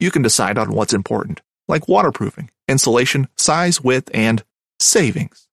[0.00, 4.42] you can decide on what's important, like waterproofing, insulation, size, width, and
[4.80, 5.46] savings.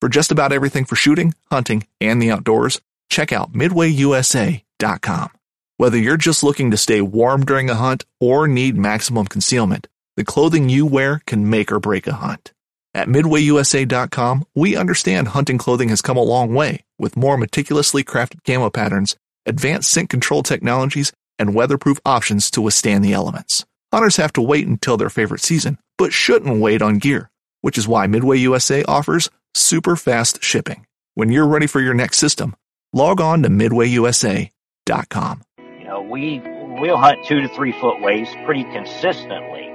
[0.00, 5.30] For just about everything for shooting, hunting, and the outdoors, check out midwayusa.com.
[5.78, 10.24] Whether you're just looking to stay warm during a hunt or need maximum concealment, the
[10.24, 12.52] clothing you wear can make or break a hunt.
[12.94, 18.42] At midwayusa.com, we understand hunting clothing has come a long way with more meticulously crafted
[18.44, 23.66] camo patterns, advanced scent control technologies, and weatherproof options to withstand the elements.
[23.96, 27.30] Hunters have to wait until their favorite season, but shouldn't wait on gear,
[27.62, 30.84] which is why Midway USA offers super fast shipping.
[31.14, 32.54] When you're ready for your next system,
[32.92, 35.42] log on to midwayusa.com.
[35.78, 36.42] You know, we
[36.78, 39.66] we'll hunt two to three foot waves pretty consistently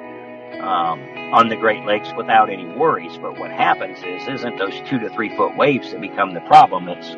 [0.59, 1.01] um,
[1.33, 3.17] on the Great Lakes without any worries.
[3.17, 6.87] But what happens is, isn't those two to three foot waves that become the problem?
[6.89, 7.09] It's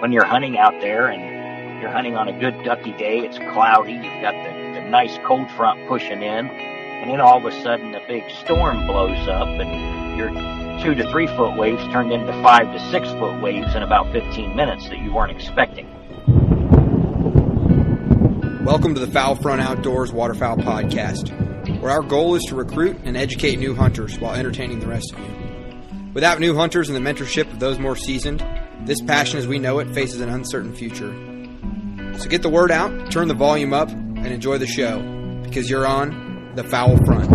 [0.00, 3.26] when you're hunting out there and you're hunting on a good ducky day.
[3.26, 3.94] It's cloudy.
[3.94, 7.94] You've got the, the nice cold front pushing in, and then all of a sudden
[7.94, 10.28] a big storm blows up, and your
[10.82, 14.54] two to three foot waves turned into five to six foot waves in about 15
[14.54, 15.88] minutes that you weren't expecting.
[18.64, 21.30] Welcome to the Foul Front Outdoors Waterfowl Podcast,
[21.80, 25.18] where our goal is to recruit and educate new hunters while entertaining the rest of
[25.18, 26.10] you.
[26.12, 28.46] Without new hunters and the mentorship of those more seasoned,
[28.84, 31.12] this passion as we know it faces an uncertain future.
[32.18, 33.90] So get the word out, turn the volume up,
[34.24, 35.00] and enjoy the show,
[35.42, 37.30] because you're on the Foul Front.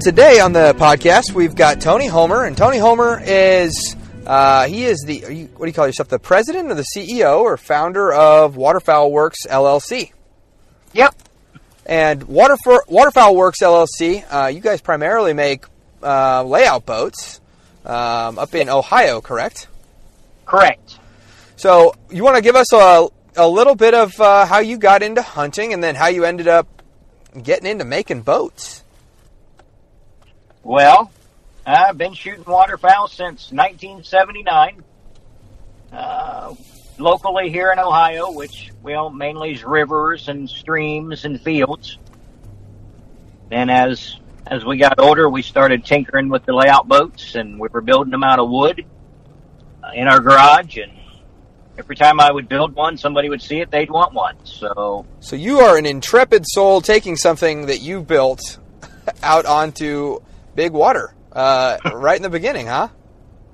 [0.00, 3.94] Today on the podcast, we've got Tony Homer, and Tony Homer is
[4.26, 6.08] uh, he is the you, what do you call yourself?
[6.08, 10.10] The president or the CEO or founder of Waterfowl Works LLC.
[10.92, 11.14] Yep.
[11.86, 15.64] And Waterf- Waterfowl Works LLC, uh, you guys primarily make
[16.02, 17.40] uh, layout boats
[17.84, 19.68] um, up in Ohio, correct?
[20.46, 20.98] Correct.
[21.62, 25.00] So you want to give us a, a little bit of uh, how you got
[25.00, 26.82] into hunting and then how you ended up
[27.40, 28.82] getting into making boats.
[30.64, 31.12] Well,
[31.64, 34.82] I've been shooting waterfowl since 1979.
[35.92, 36.56] Uh,
[36.98, 41.96] locally here in Ohio, which well mainly is rivers and streams and fields.
[43.50, 44.16] Then as
[44.48, 48.10] as we got older, we started tinkering with the layout boats, and we were building
[48.10, 48.84] them out of wood
[49.84, 50.78] uh, in our garage.
[50.78, 50.90] And
[51.78, 54.36] every time I would build one, somebody would see it, they'd want one.
[54.44, 58.58] So So you are an intrepid soul taking something that you built
[59.22, 60.20] out onto
[60.54, 62.88] big water uh, right in the beginning, huh?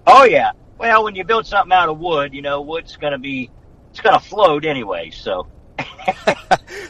[0.06, 0.52] Oh yeah.
[0.78, 3.50] Well, when you build something out of wood, you know, wood's going to be
[3.90, 5.10] it's going to float anyway.
[5.10, 5.46] So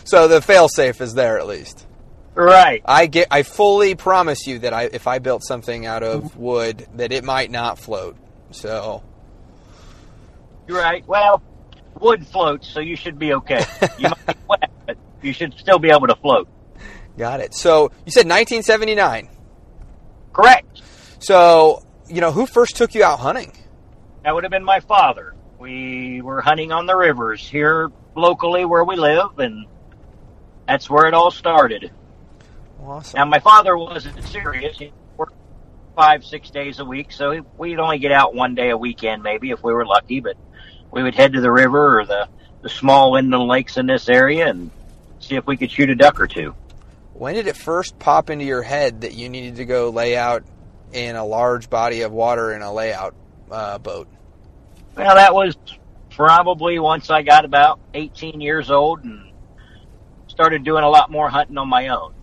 [0.05, 1.87] So the failsafe is there at least.
[2.35, 2.83] right.
[2.85, 3.29] I get.
[3.31, 7.25] I fully promise you that I, if I built something out of wood, that it
[7.25, 8.17] might not float.
[8.51, 9.03] So
[10.69, 11.07] You're right.
[11.09, 11.43] Well,
[11.99, 13.65] wood floats, so you should be okay.
[13.99, 16.49] You might be wet, but you should still be able to float.
[17.17, 17.55] got it.
[17.55, 19.29] So you said 1979.
[20.33, 20.83] Correct.
[21.21, 23.53] So you know who first took you out hunting?
[24.25, 25.35] That would have been my father.
[25.59, 29.67] We were hunting on the rivers here locally where we live, and
[30.69, 31.91] that's where it all started.
[32.81, 33.19] Awesome.
[33.19, 34.79] Now, my father wasn't serious.
[34.79, 35.35] He worked
[35.97, 39.51] five, six days a week, so we'd only get out one day a weekend, maybe,
[39.51, 40.21] if we were lucky.
[40.21, 40.37] But
[40.91, 42.29] we would head to the river or the,
[42.63, 44.71] the small inland lakes in this area and
[45.21, 46.55] see if we could shoot a duck or two.
[47.13, 50.45] when did it first pop into your head that you needed to go lay out
[50.93, 53.15] in a large body of water in a layout
[53.51, 54.09] uh, boat?
[54.97, 55.57] Well, that was
[56.11, 59.31] probably once I got about 18 years old and
[60.27, 62.15] started doing a lot more hunting on my own.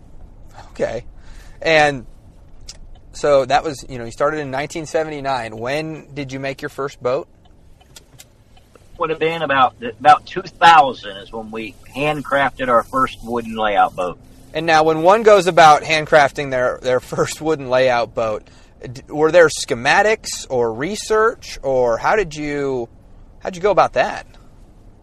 [0.70, 1.04] Okay.
[1.62, 2.06] And
[3.12, 5.56] so that was, you know, you started in 1979.
[5.56, 7.28] When did you make your first boat?
[8.98, 14.18] Would have been about about 2000 is when we handcrafted our first wooden layout boat.
[14.54, 18.48] And now, when one goes about handcrafting their their first wooden layout boat,
[19.08, 22.88] were there schematics or research, or how did you
[23.40, 24.26] how'd you go about that?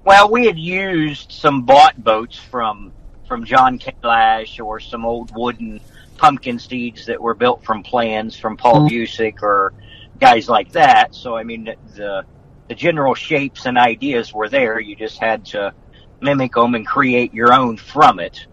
[0.04, 2.94] Well, we had used some bought boats from
[3.28, 5.80] from John Kalash or some old wooden
[6.18, 8.96] pumpkin seeds that were built from plans from Paul mm-hmm.
[8.96, 9.74] Busick or
[10.20, 11.16] guys like that.
[11.16, 12.26] So I mean the
[12.68, 14.80] the general shapes and ideas were there.
[14.80, 15.74] You just had to
[16.22, 18.48] mimic them and create your own from it.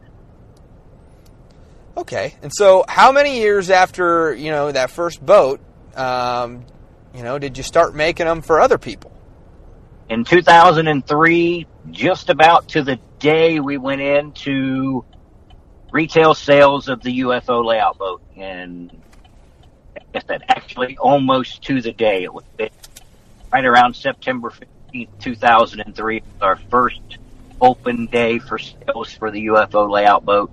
[1.97, 5.61] Okay, and so how many years after you know that first boat,
[5.97, 6.65] um,
[7.15, 9.13] you know, did you start making them for other people?
[10.09, 15.05] In 2003, just about to the day we went into
[15.93, 18.97] retail sales of the UFO layout boat, and
[20.15, 22.25] I said actually almost to the day.
[22.25, 22.45] It was
[23.53, 24.53] right around September
[24.93, 27.01] 15th, 2003, our first
[27.61, 30.51] open day for sales for the UFO layout boat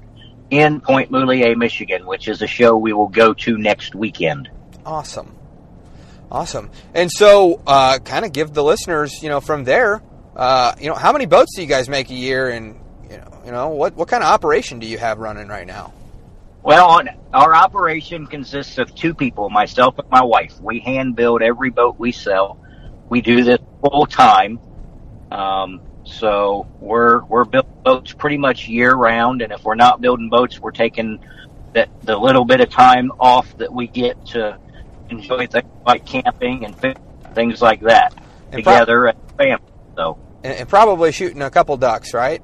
[0.49, 4.49] in Pointe Mouillee, Michigan, which is a show we will go to next weekend.
[4.85, 5.33] Awesome.
[6.31, 6.69] Awesome.
[6.93, 10.01] And so, uh, kind of give the listeners, you know, from there,
[10.35, 12.79] uh, you know, how many boats do you guys make a year and
[13.47, 15.93] you know, what what kind of operation do you have running right now?
[16.63, 17.01] Well,
[17.33, 20.59] our operation consists of two people, myself and my wife.
[20.59, 22.59] We hand build every boat we sell.
[23.09, 24.59] We do this full time.
[25.31, 30.29] Um, so we're we're building boats pretty much year round, and if we're not building
[30.29, 31.19] boats, we're taking
[31.73, 34.57] that the little bit of time off that we get to
[35.09, 36.75] enjoy things like camping and
[37.33, 38.13] things like that
[38.51, 39.71] and together pro- as family.
[39.95, 42.41] So and, and probably shooting a couple ducks, right?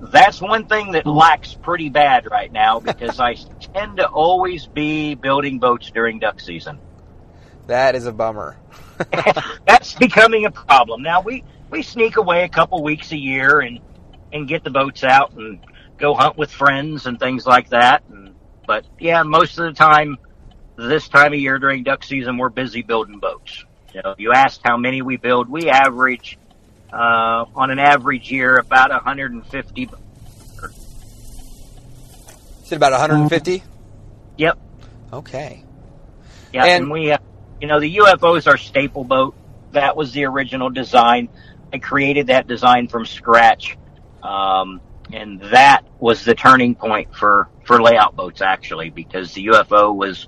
[0.00, 5.14] that's one thing that lacks pretty bad right now because I tend to always be
[5.14, 6.78] building boats during duck season.
[7.66, 8.56] That is a bummer.
[9.66, 11.02] that's becoming a problem.
[11.02, 13.80] Now we we sneak away a couple weeks a year and
[14.32, 15.60] and get the boats out and
[15.98, 18.02] go hunt with friends and things like that.
[18.08, 18.34] And,
[18.66, 20.18] but yeah, most of the time,
[20.76, 23.64] this time of year during duck season, we're busy building boats.
[23.94, 25.48] You know, you asked how many we build.
[25.48, 26.38] We average
[26.92, 29.82] uh, on an average year, about 150.
[32.62, 33.62] Is it about 150?
[34.36, 34.58] Yep.
[35.12, 35.64] Okay.
[36.52, 37.18] Yeah, and, and we, uh,
[37.60, 39.34] you know, the UFO is our staple boat.
[39.72, 41.28] That was the original design.
[41.72, 43.76] I created that design from scratch,
[44.22, 44.80] um,
[45.12, 50.26] and that was the turning point for for layout boats actually, because the UFO was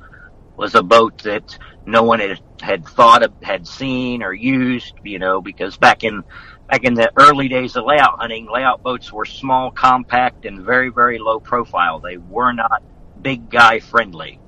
[0.56, 5.18] was a boat that no one had had thought of, had seen or used, you
[5.18, 6.22] know, because back in
[6.68, 10.90] back in the early days of layout hunting, layout boats were small, compact, and very,
[10.90, 12.00] very low profile.
[12.00, 12.82] They were not
[13.20, 14.38] big guy friendly.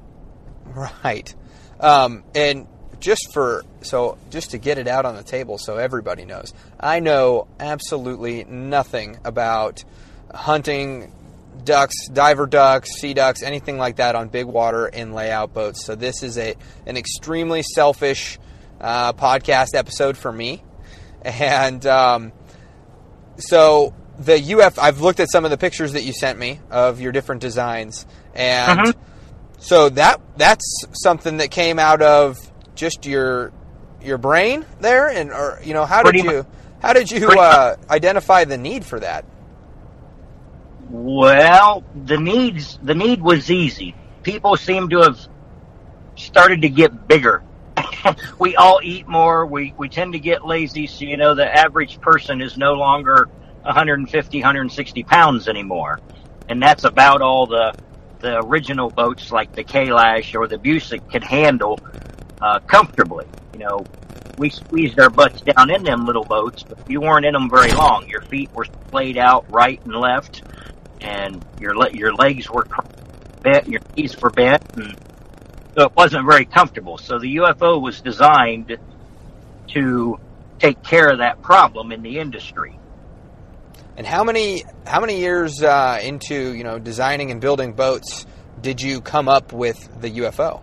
[0.64, 1.34] Right.
[1.82, 2.66] Um, and
[3.00, 7.00] just for so just to get it out on the table so everybody knows, I
[7.00, 9.84] know absolutely nothing about
[10.32, 11.12] hunting
[11.64, 15.84] ducks, diver ducks, sea ducks, anything like that on big water in layout boats.
[15.84, 16.54] So this is a
[16.86, 18.38] an extremely selfish
[18.80, 20.62] uh, podcast episode for me.
[21.24, 22.32] And um,
[23.38, 27.00] so the UF, I've looked at some of the pictures that you sent me of
[27.00, 28.92] your different designs, and uh-huh.
[29.62, 32.38] So that that's something that came out of
[32.74, 33.52] just your
[34.02, 36.46] your brain there, and or you know how did you
[36.80, 39.24] how did you uh, identify the need for that?
[40.90, 43.94] Well, the needs the need was easy.
[44.22, 45.18] People seem to have
[46.14, 47.42] started to get bigger
[48.38, 49.46] we all eat more.
[49.46, 50.86] We, we tend to get lazy.
[50.86, 53.28] So, you know, the average person is no longer
[53.62, 56.00] 150, 160 pounds anymore.
[56.48, 57.74] And that's about all the,
[58.22, 61.78] the original boats like the Kalash or the Busick could handle,
[62.40, 63.26] uh, comfortably.
[63.52, 63.86] You know,
[64.38, 67.72] we squeezed our butts down in them little boats, but you weren't in them very
[67.72, 68.08] long.
[68.08, 70.42] Your feet were splayed out right and left,
[71.00, 72.66] and your le- your legs were
[73.42, 74.96] bent, your knees were bent, and
[75.76, 76.98] so it wasn't very comfortable.
[76.98, 78.76] So the UFO was designed
[79.68, 80.18] to
[80.58, 82.78] take care of that problem in the industry.
[83.96, 88.26] And how many how many years uh, into you know designing and building boats
[88.60, 90.62] did you come up with the UFO?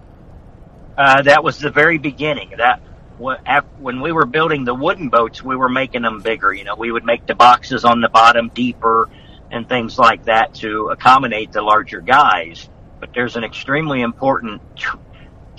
[0.97, 2.53] Uh, that was the very beginning.
[2.57, 2.81] That
[3.17, 6.51] when we were building the wooden boats, we were making them bigger.
[6.51, 9.09] You know, we would make the boxes on the bottom deeper,
[9.51, 12.67] and things like that to accommodate the larger guys.
[12.99, 14.61] But there's an extremely important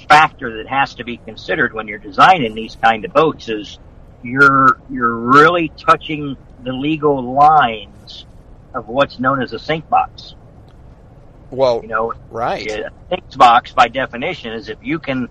[0.09, 3.79] factor that has to be considered when you're designing these kind of boats is
[4.23, 8.27] you're you're really touching the legal lines
[8.75, 10.35] of what's known as a sink box.
[11.51, 12.67] Well, You know, right.
[12.71, 15.29] a sink box by definition is if you can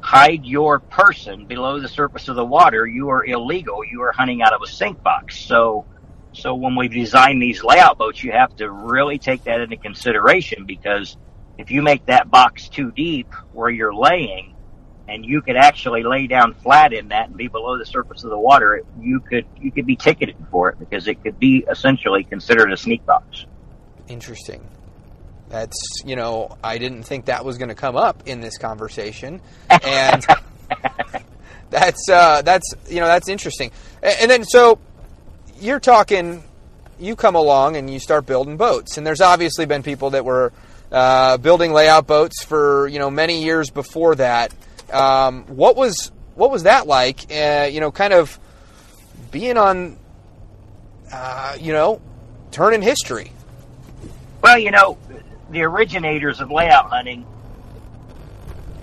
[0.00, 3.84] hide your person below the surface of the water, you are illegal.
[3.84, 5.38] You are hunting out of a sink box.
[5.38, 5.86] So,
[6.32, 10.66] so when we design these layout boats, you have to really take that into consideration
[10.66, 11.16] because
[11.58, 14.51] if you make that box too deep where you're laying
[15.12, 18.30] and you could actually lay down flat in that and be below the surface of
[18.30, 22.24] the water, you could, you could be ticketed for it because it could be essentially
[22.24, 23.46] considered a sneak box.
[24.08, 24.66] Interesting.
[25.52, 25.76] That's
[26.06, 30.24] you know I didn't think that was going to come up in this conversation, and
[31.70, 33.70] that's uh, that's you know that's interesting.
[34.02, 34.78] And then so
[35.60, 36.42] you're talking,
[36.98, 40.54] you come along and you start building boats, and there's obviously been people that were
[40.90, 44.54] uh, building layout boats for you know many years before that.
[44.92, 47.26] Um, what was what was that like?
[47.30, 48.38] Uh, you know, kind of
[49.30, 49.98] being on,
[51.12, 52.00] uh, you know,
[52.50, 53.32] turning history.
[54.42, 54.98] Well, you know,
[55.50, 57.26] the originators of layout hunting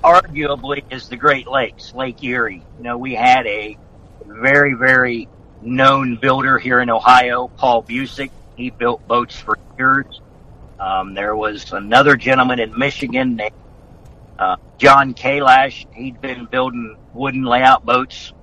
[0.04, 2.64] arguably is the Great Lakes, Lake Erie.
[2.78, 3.78] You know, we had a
[4.26, 5.28] very, very
[5.62, 8.32] known builder here in Ohio, Paul Busick.
[8.56, 10.22] He built boats for years.
[10.80, 13.54] Um, there was another gentleman in Michigan named
[14.40, 15.86] uh, John Kalash.
[15.94, 18.34] He'd been building wooden layout boats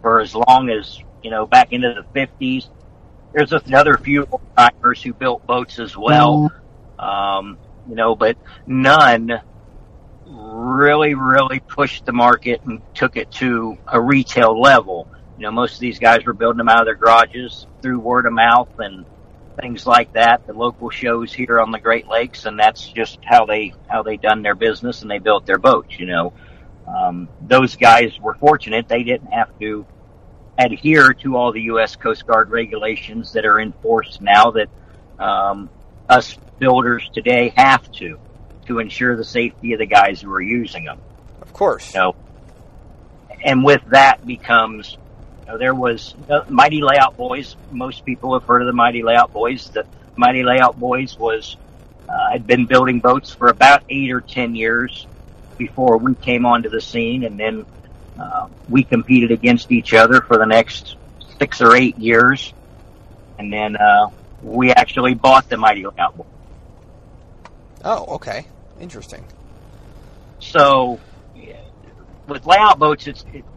[0.00, 2.68] for as long as, you know, back into the 50s.
[3.32, 6.50] There's another few timers who built boats as well.
[6.98, 7.58] Um,
[7.88, 8.36] you know, but
[8.66, 9.40] none
[10.26, 15.08] really, really pushed the market and took it to a retail level.
[15.36, 18.26] You know, most of these guys were building them out of their garages through word
[18.26, 19.04] of mouth and
[19.60, 20.46] things like that.
[20.46, 24.16] The local shows here on the Great Lakes, and that's just how they how they
[24.16, 25.98] done their business and they built their boats.
[25.98, 26.32] You know,
[26.86, 29.86] um, those guys were fortunate; they didn't have to
[30.58, 31.96] adhere to all the U.S.
[31.96, 34.68] Coast Guard regulations that are in force now that
[35.18, 35.70] um,
[36.08, 38.18] us builders today have to
[38.66, 41.00] to ensure the safety of the guys who are using them.
[41.40, 41.94] Of course.
[41.94, 42.16] You know,
[43.44, 44.96] and with that becomes
[45.50, 47.56] know, there was uh, Mighty Layout Boys.
[47.70, 49.68] Most people have heard of the Mighty Layout Boys.
[49.70, 51.56] The Mighty Layout Boys was
[52.08, 55.06] uh, had been building boats for about eight or ten years
[55.58, 57.66] before we came onto the scene, and then
[58.18, 60.96] uh, we competed against each other for the next
[61.38, 62.52] six or eight years,
[63.38, 64.08] and then uh,
[64.42, 66.26] we actually bought the Mighty Layout Boys.
[67.84, 68.46] Oh, okay.
[68.80, 69.24] Interesting.
[70.38, 70.98] So,
[71.34, 71.60] yeah,
[72.26, 73.49] with layout boats, it's it, it's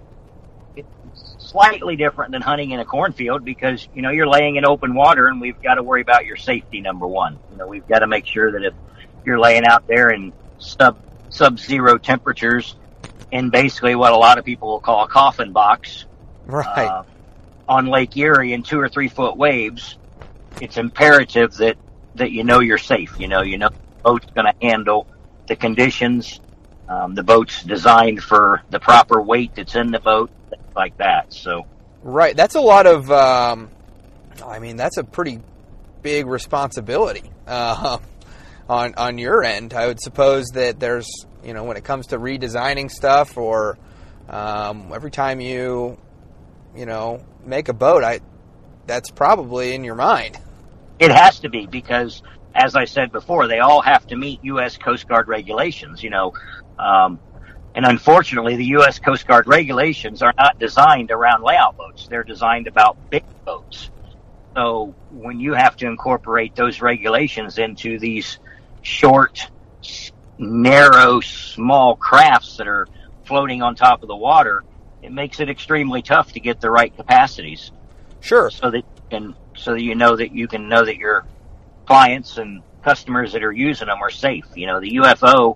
[1.44, 5.28] slightly different than hunting in a cornfield because you know you're laying in open water,
[5.28, 6.82] and we've got to worry about your safety.
[6.82, 8.74] Number one, you know we've got to make sure that if
[9.26, 10.98] you're laying out there in sub
[11.30, 12.76] sub zero temperatures,
[13.32, 16.06] in basically what a lot of people will call a coffin box,
[16.46, 16.88] Right.
[16.88, 17.04] uh,
[17.68, 19.98] on Lake Erie in two or three foot waves,
[20.62, 21.78] it's imperative that
[22.16, 23.20] that you know you're safe.
[23.20, 25.08] You know, you know the boat's going to handle
[25.48, 26.40] the conditions.
[26.88, 30.30] Um, the boat's designed for the proper weight that's in the boat,
[30.76, 31.34] like that.
[31.34, 31.66] So,
[32.04, 32.36] Right.
[32.36, 33.10] That's a lot of.
[33.10, 33.70] Um,
[34.46, 35.40] I mean, that's a pretty
[36.02, 37.98] big responsibility uh,
[38.70, 39.74] on on your end.
[39.74, 41.08] I would suppose that there's,
[41.44, 43.78] you know, when it comes to redesigning stuff, or
[44.28, 45.98] um, every time you,
[46.76, 48.20] you know, make a boat, I
[48.86, 50.38] that's probably in your mind.
[51.00, 52.22] It has to be because,
[52.54, 54.78] as I said before, they all have to meet U.S.
[54.78, 56.04] Coast Guard regulations.
[56.04, 56.34] You know,
[56.78, 57.20] um,
[57.76, 59.00] and unfortunately, the U.S.
[59.00, 62.08] Coast Guard regulations are not designed around layout boats.
[62.08, 63.90] They're designed about big boats.
[64.56, 68.40] So when you have to incorporate those regulations into these
[68.82, 69.40] short,
[70.38, 72.88] narrow, small crafts that are
[73.24, 74.64] floating on top of the water,
[75.02, 77.72] it makes it extremely tough to get the right capacities
[78.20, 78.50] Sure.
[78.52, 81.26] so that you can so that you know that you can know that your
[81.86, 84.46] clients and customers that are using them are safe.
[84.56, 85.56] You know, the UFO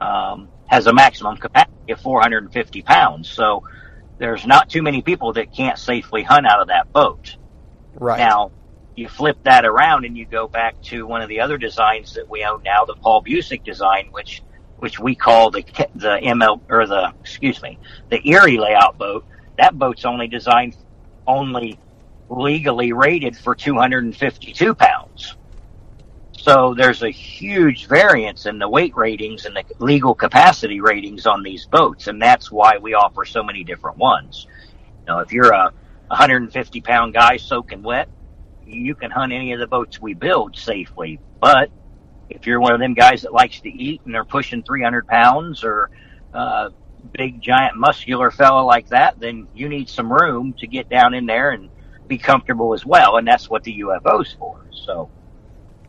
[0.00, 3.62] um, has a maximum capacity of 450 pounds, so
[4.16, 7.36] there's not too many people that can't safely hunt out of that boat.
[7.94, 8.18] Right.
[8.18, 8.52] Now,
[8.96, 12.26] you flip that around and you go back to one of the other designs that
[12.26, 14.42] we own now, the Paul Busick design, which
[14.78, 15.62] which we call the
[15.94, 19.26] the ML or the excuse me the Erie layout boat.
[19.58, 20.74] That boat's only designed
[21.26, 21.78] only
[22.30, 25.36] legally rated for 252 pounds.
[26.42, 31.44] So there's a huge variance in the weight ratings and the legal capacity ratings on
[31.44, 34.48] these boats, and that's why we offer so many different ones.
[35.06, 35.72] Know, if you're a
[36.08, 38.08] 150 pound guy soaking wet,
[38.66, 41.20] you can hunt any of the boats we build safely.
[41.38, 41.70] But
[42.28, 45.62] if you're one of them guys that likes to eat and they're pushing 300 pounds
[45.62, 45.90] or
[46.34, 46.70] uh,
[47.12, 51.24] big giant muscular fella like that, then you need some room to get down in
[51.24, 51.70] there and
[52.08, 53.16] be comfortable as well.
[53.16, 54.66] And that's what the UFO's for.
[54.72, 55.08] So,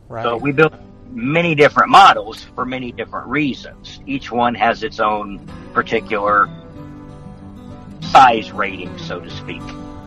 [0.08, 0.22] right.
[0.22, 0.74] so we built
[1.10, 4.00] many different models for many different reasons.
[4.06, 5.38] Each one has its own
[5.72, 6.48] particular
[8.00, 9.62] size rating, so to speak.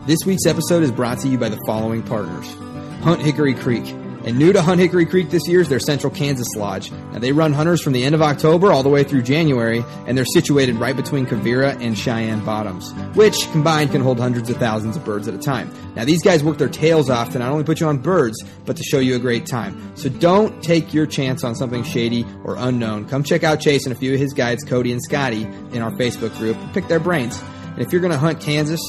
[0.06, 2.54] This week's episode is brought to you by the following partners
[3.02, 3.84] Hunt Hickory Creek.
[4.28, 6.90] And new to Hunt Hickory Creek this year is their Central Kansas Lodge.
[6.90, 10.18] Now, they run hunters from the end of October all the way through January, and
[10.18, 14.98] they're situated right between Quivira and Cheyenne Bottoms, which combined can hold hundreds of thousands
[14.98, 15.72] of birds at a time.
[15.96, 18.76] Now, these guys work their tails off to not only put you on birds, but
[18.76, 19.96] to show you a great time.
[19.96, 23.08] So don't take your chance on something shady or unknown.
[23.08, 25.92] Come check out Chase and a few of his guides, Cody and Scotty, in our
[25.92, 26.58] Facebook group.
[26.74, 27.42] Pick their brains.
[27.64, 28.82] And if you're going to hunt Kansas,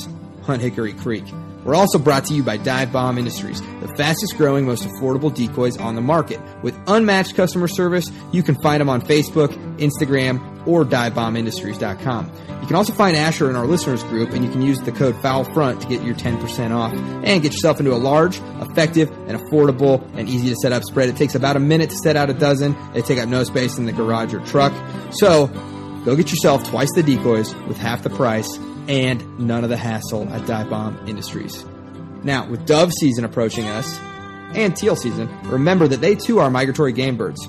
[0.43, 1.23] hunt Hickory Creek.
[1.69, 5.77] We're also brought to you by Dive Bomb Industries, the fastest growing, most affordable decoys
[5.77, 6.41] on the market.
[6.63, 12.31] With unmatched customer service, you can find them on Facebook, Instagram, or divebombindustries.com.
[12.61, 15.13] You can also find Asher in our listeners group, and you can use the code
[15.17, 20.03] FOULFRONT to get your 10% off and get yourself into a large, effective, and affordable
[20.15, 21.07] and easy to set up spread.
[21.09, 22.75] It takes about a minute to set out a dozen.
[22.93, 24.73] They take up no space in the garage or truck.
[25.11, 25.45] So,
[26.03, 28.57] go get yourself twice the decoys with half the price
[28.89, 31.63] and none of the hassle at Dive Bomb Industries.
[32.23, 33.97] Now, with dove season approaching us
[34.53, 37.47] and teal season, remember that they too are migratory game birds.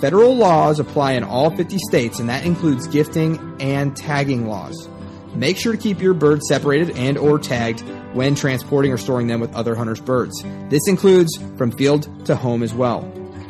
[0.00, 4.88] Federal laws apply in all 50 states, and that includes gifting and tagging laws.
[5.34, 7.80] Make sure to keep your birds separated and or tagged
[8.14, 10.42] when transporting or storing them with other hunters' birds.
[10.68, 13.02] This includes from field to home as well.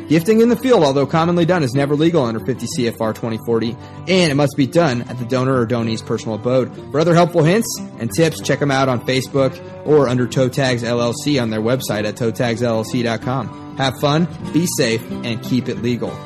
[0.08, 3.76] Gifting in the field, although commonly done, is never legal under 50 CFR 2040,
[4.08, 6.74] and it must be done at the donor or donee's personal abode.
[6.90, 10.82] For other helpful hints and tips, check them out on Facebook or under Toe Tags
[10.82, 13.76] LLC on their website at toetagsllc.com.
[13.76, 16.16] Have fun, be safe, and keep it legal.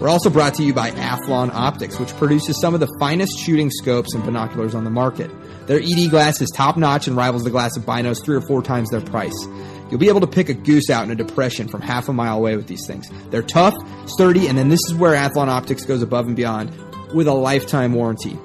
[0.00, 3.70] We're also brought to you by Athlon Optics, which produces some of the finest shooting
[3.70, 5.30] scopes and binoculars on the market.
[5.66, 8.62] Their ED glass is top notch and rivals the glass of binos three or four
[8.62, 9.46] times their price.
[9.90, 12.36] You'll be able to pick a goose out in a depression from half a mile
[12.36, 13.08] away with these things.
[13.30, 13.74] They're tough,
[14.06, 16.70] sturdy, and then this is where Athlon Optics goes above and beyond
[17.14, 18.38] with a lifetime warranty.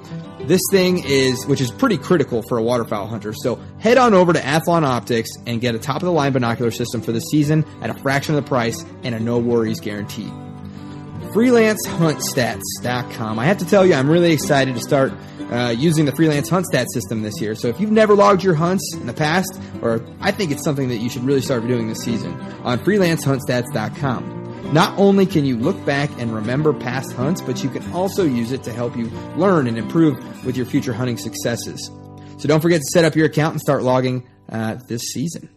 [0.46, 3.32] This thing is, which is pretty critical for a waterfowl hunter.
[3.32, 6.70] So head on over to Athlon Optics and get a top of the line binocular
[6.70, 10.30] system for the season at a fraction of the price and a no worries guarantee.
[11.34, 13.38] FreelanceHuntStats.com.
[13.40, 15.12] I have to tell you, I'm really excited to start
[15.50, 17.56] uh, using the freelance hunt stat system this year.
[17.56, 20.86] So if you've never logged your hunts in the past, or I think it's something
[20.88, 24.72] that you should really start doing this season on freelancehuntstats.com.
[24.72, 28.52] Not only can you look back and remember past hunts, but you can also use
[28.52, 31.90] it to help you learn and improve with your future hunting successes.
[32.38, 35.48] So don't forget to set up your account and start logging uh, this season.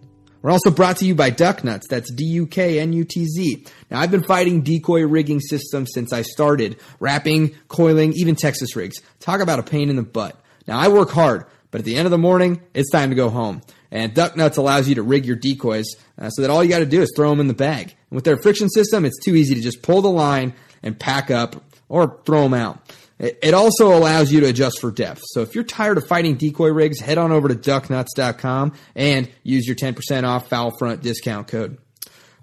[0.42, 1.88] We're also brought to you by Duck Nuts.
[1.90, 3.66] That's D U K N U T Z.
[3.90, 9.02] Now, I've been fighting decoy rigging systems since I started wrapping, coiling, even Texas rigs.
[9.20, 10.40] Talk about a pain in the butt.
[10.68, 13.30] Now, I work hard, but at the end of the morning, it's time to go
[13.30, 13.62] home.
[13.90, 15.86] And Duck Nuts allows you to rig your decoys
[16.20, 17.96] uh, so that all you got to do is throw them in the bag.
[18.10, 21.32] And with their friction system, it's too easy to just pull the line and pack
[21.32, 22.80] up or throw them out.
[23.20, 25.22] It also allows you to adjust for depth.
[25.26, 29.66] So if you're tired of fighting decoy rigs, head on over to ducknuts.com and use
[29.66, 31.80] your 10% off foul front discount code.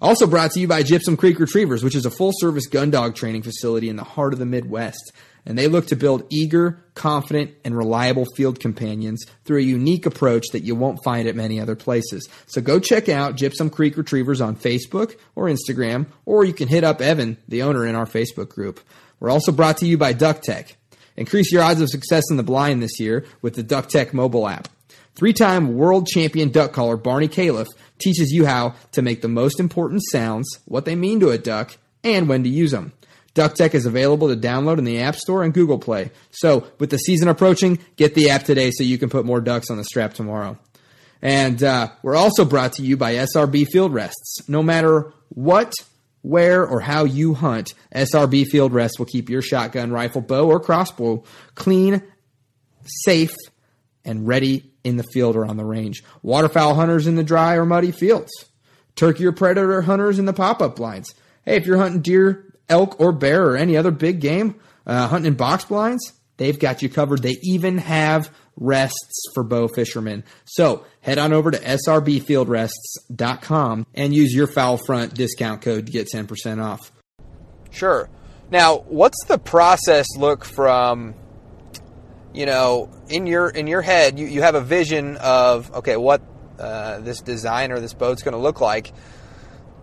[0.01, 3.15] Also brought to you by Gypsum Creek Retrievers, which is a full service gun dog
[3.15, 5.13] training facility in the heart of the Midwest.
[5.45, 10.47] And they look to build eager, confident, and reliable field companions through a unique approach
[10.51, 12.27] that you won't find at many other places.
[12.47, 16.83] So go check out Gypsum Creek Retrievers on Facebook or Instagram, or you can hit
[16.83, 18.81] up Evan, the owner, in our Facebook group.
[19.25, 20.73] We're also brought to you by DuckTech.
[21.17, 24.67] Increase your odds of success in the blind this year with the DuckTech mobile app.
[25.15, 27.65] Three time world champion duck caller Barnie Calef
[27.97, 31.75] teaches you how to make the most important sounds, what they mean to a duck,
[32.03, 32.93] and when to use them.
[33.33, 36.11] DuckTech is available to download in the App Store and Google Play.
[36.29, 39.71] So, with the season approaching, get the app today so you can put more ducks
[39.71, 40.55] on the strap tomorrow.
[41.23, 44.47] And uh, we're also brought to you by SRB Field Rests.
[44.47, 45.73] No matter what
[46.25, 50.59] where or how you hunt, SRB Field Rest will keep your shotgun, rifle, bow, or
[50.59, 52.01] crossbow clean,
[52.83, 53.35] safe,
[54.03, 56.03] and ready in the field or on the range.
[56.23, 58.31] Waterfowl hunters in the dry or muddy fields.
[58.95, 61.13] Turkey or predator hunters in the pop up blinds.
[61.43, 64.55] Hey, if you're hunting deer, elk, or bear, or any other big game,
[64.87, 67.21] uh, hunting in box blinds, they've got you covered.
[67.21, 70.23] They even have rests for bow fishermen.
[70.45, 76.07] So head on over to srbfieldrests.com and use your foul front discount code to get
[76.07, 76.91] 10% off.
[77.69, 78.09] Sure.
[78.49, 81.13] Now, what's the process look from
[82.33, 86.21] you know, in your in your head you, you have a vision of okay, what
[86.59, 88.91] uh, this design or this boat's going to look like,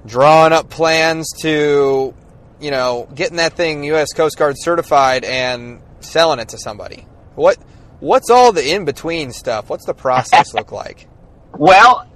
[0.04, 2.14] drawing up plans to,
[2.60, 4.12] you know, getting that thing U.S.
[4.12, 7.06] Coast Guard certified and selling it to somebody.
[7.36, 7.56] What
[8.00, 9.70] what's all the in between stuff?
[9.70, 11.08] What's the process look like?
[11.58, 12.06] Well,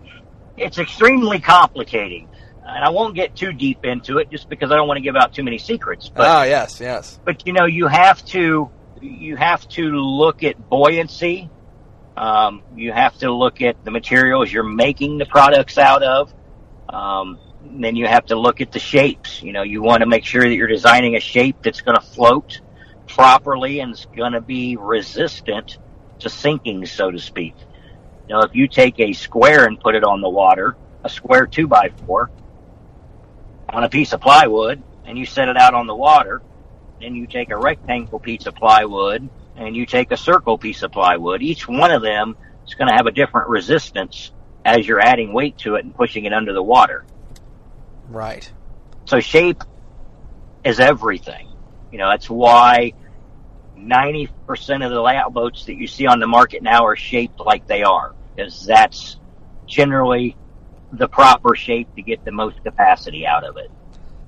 [0.57, 2.29] it's extremely complicating,
[2.65, 5.17] and I won't get too deep into it just because I don't want to give
[5.17, 6.09] out too many secrets.
[6.09, 7.21] But Ah, yes, yes.
[7.25, 8.71] but you know you have to
[9.01, 11.51] you have to look at buoyancy
[12.17, 16.33] um, you have to look at the materials you're making the products out of
[16.89, 20.25] um, then you have to look at the shapes you know you want to make
[20.25, 22.63] sure that you're designing a shape that's going to float
[23.07, 25.77] properly and is going to be resistant
[26.21, 27.55] to sinking so to speak
[28.29, 31.47] you know if you take a square and put it on the water a square
[31.47, 32.31] two by four
[33.69, 36.43] on a piece of plywood and you set it out on the water
[37.01, 40.93] then you take a rectangle piece of plywood and you take a circle piece of
[40.93, 41.43] plywood.
[41.43, 42.37] Each one of them
[42.67, 44.33] is going to have a different resistance
[44.65, 47.05] as you're adding weight to it and pushing it under the water.
[48.09, 48.51] Right.
[49.05, 49.63] So shape
[50.65, 51.49] is everything.
[51.93, 52.93] You know, that's why
[53.79, 57.67] 90% of the layout boats that you see on the market now are shaped like
[57.67, 59.17] they are, because that's
[59.67, 60.37] generally
[60.93, 63.71] the proper shape to get the most capacity out of it.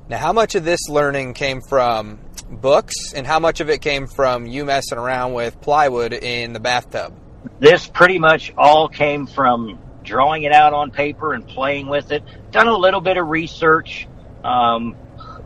[0.08, 2.18] Now, how much of this learning came from
[2.50, 6.60] books, and how much of it came from you messing around with plywood in the
[6.60, 7.14] bathtub?
[7.60, 12.22] this pretty much all came from drawing it out on paper and playing with it.
[12.50, 14.08] Done a little bit of research.
[14.44, 14.96] Um,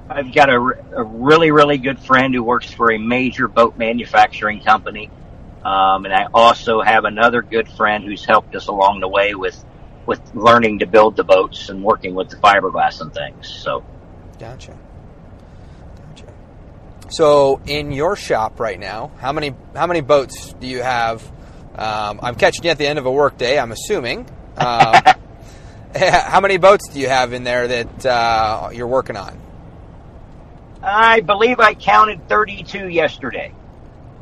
[0.08, 4.60] I've got a, a really, really good friend who works for a major boat manufacturing
[4.62, 5.10] company.
[5.64, 9.64] Um, and I also have another good friend who's helped us along the way with,
[10.06, 13.48] with learning to build the boats and working with the fiberglass and things.
[13.48, 13.84] So
[14.42, 14.76] Gotcha.
[16.08, 16.24] Gotcha.
[17.10, 21.22] So, in your shop right now, how many how many boats do you have?
[21.76, 23.56] Um, I'm catching you at the end of a work day.
[23.56, 24.28] I'm assuming.
[24.56, 25.00] Um,
[25.96, 29.40] how many boats do you have in there that uh, you're working on?
[30.82, 33.54] I believe I counted 32 yesterday.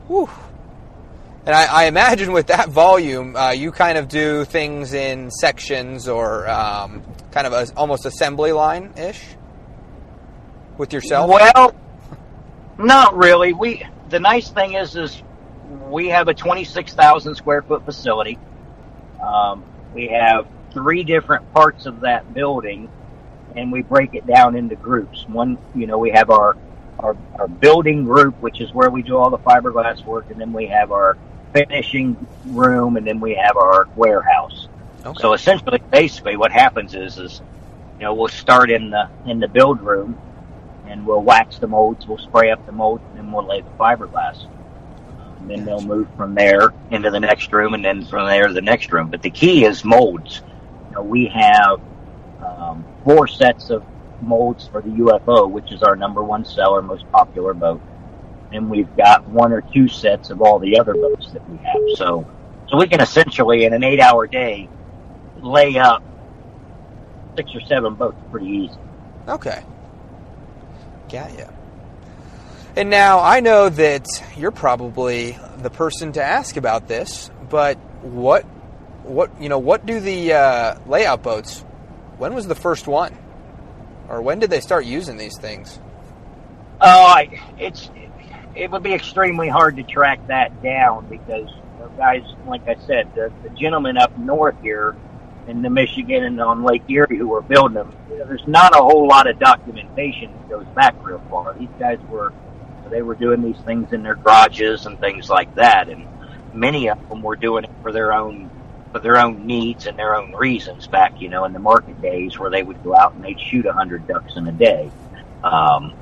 [0.07, 0.29] Whew.
[1.51, 6.07] And I, I imagine with that volume, uh, you kind of do things in sections
[6.07, 9.21] or um, kind of a, almost assembly line ish
[10.79, 11.29] with yourself.
[11.29, 11.75] Well,
[12.79, 13.53] not really.
[13.53, 15.21] We the nice thing is is
[15.89, 18.39] we have a 26,000 square foot facility.
[19.21, 22.89] Um, we have three different parts of that building,
[23.57, 25.27] and we break it down into groups.
[25.27, 26.57] One, you know, we have our
[27.01, 30.53] our, our building group, which is where we do all the fiberglass work, and then
[30.53, 31.19] we have our
[31.53, 34.69] finishing room, and then we have our warehouse.
[35.05, 35.21] Okay.
[35.21, 37.41] So essentially, basically, what happens is, is
[37.99, 40.19] you know, we'll start in the in the build room,
[40.87, 43.71] and we'll wax the molds, we'll spray up the molds, and then we'll lay the
[43.79, 44.47] fiberglass.
[45.41, 48.53] And then they'll move from there into the next room, and then from there to
[48.53, 49.09] the next room.
[49.11, 50.43] But the key is molds.
[50.89, 51.81] You know, we have
[52.45, 53.83] um, four sets of
[54.21, 57.81] molds for the UFO, which is our number one seller, most popular boat.
[58.53, 61.81] And we've got one or two sets of all the other boats that we have.
[61.95, 62.27] So,
[62.69, 64.69] so we can essentially, in an eight-hour day,
[65.41, 66.03] lay up
[67.37, 68.79] six or seven boats pretty easy.
[69.29, 69.63] Okay.
[71.09, 71.47] Got you.
[72.77, 78.45] And now I know that you're probably the person to ask about this, but what,
[79.05, 81.65] what you know, what do the uh, layout boats?
[82.19, 83.17] When was the first one,
[84.09, 85.81] or when did they start using these things?
[86.81, 87.91] Oh, I, it's
[88.55, 92.77] it would be extremely hard to track that down because you know, guys, like I
[92.77, 94.97] said, the, the gentlemen up north here
[95.47, 98.75] in the Michigan and on Lake Erie who were building them, you know, there's not
[98.75, 101.55] a whole lot of documentation that goes back real far.
[101.55, 102.35] These guys were
[102.91, 106.07] they were doing these things in their garages and things like that, and
[106.53, 108.51] many of them were doing it for their own
[108.93, 112.39] for their own needs and their own reasons back, you know, in the market days
[112.39, 114.91] where they would go out and they'd shoot a hundred ducks in a day.
[115.45, 115.95] Um,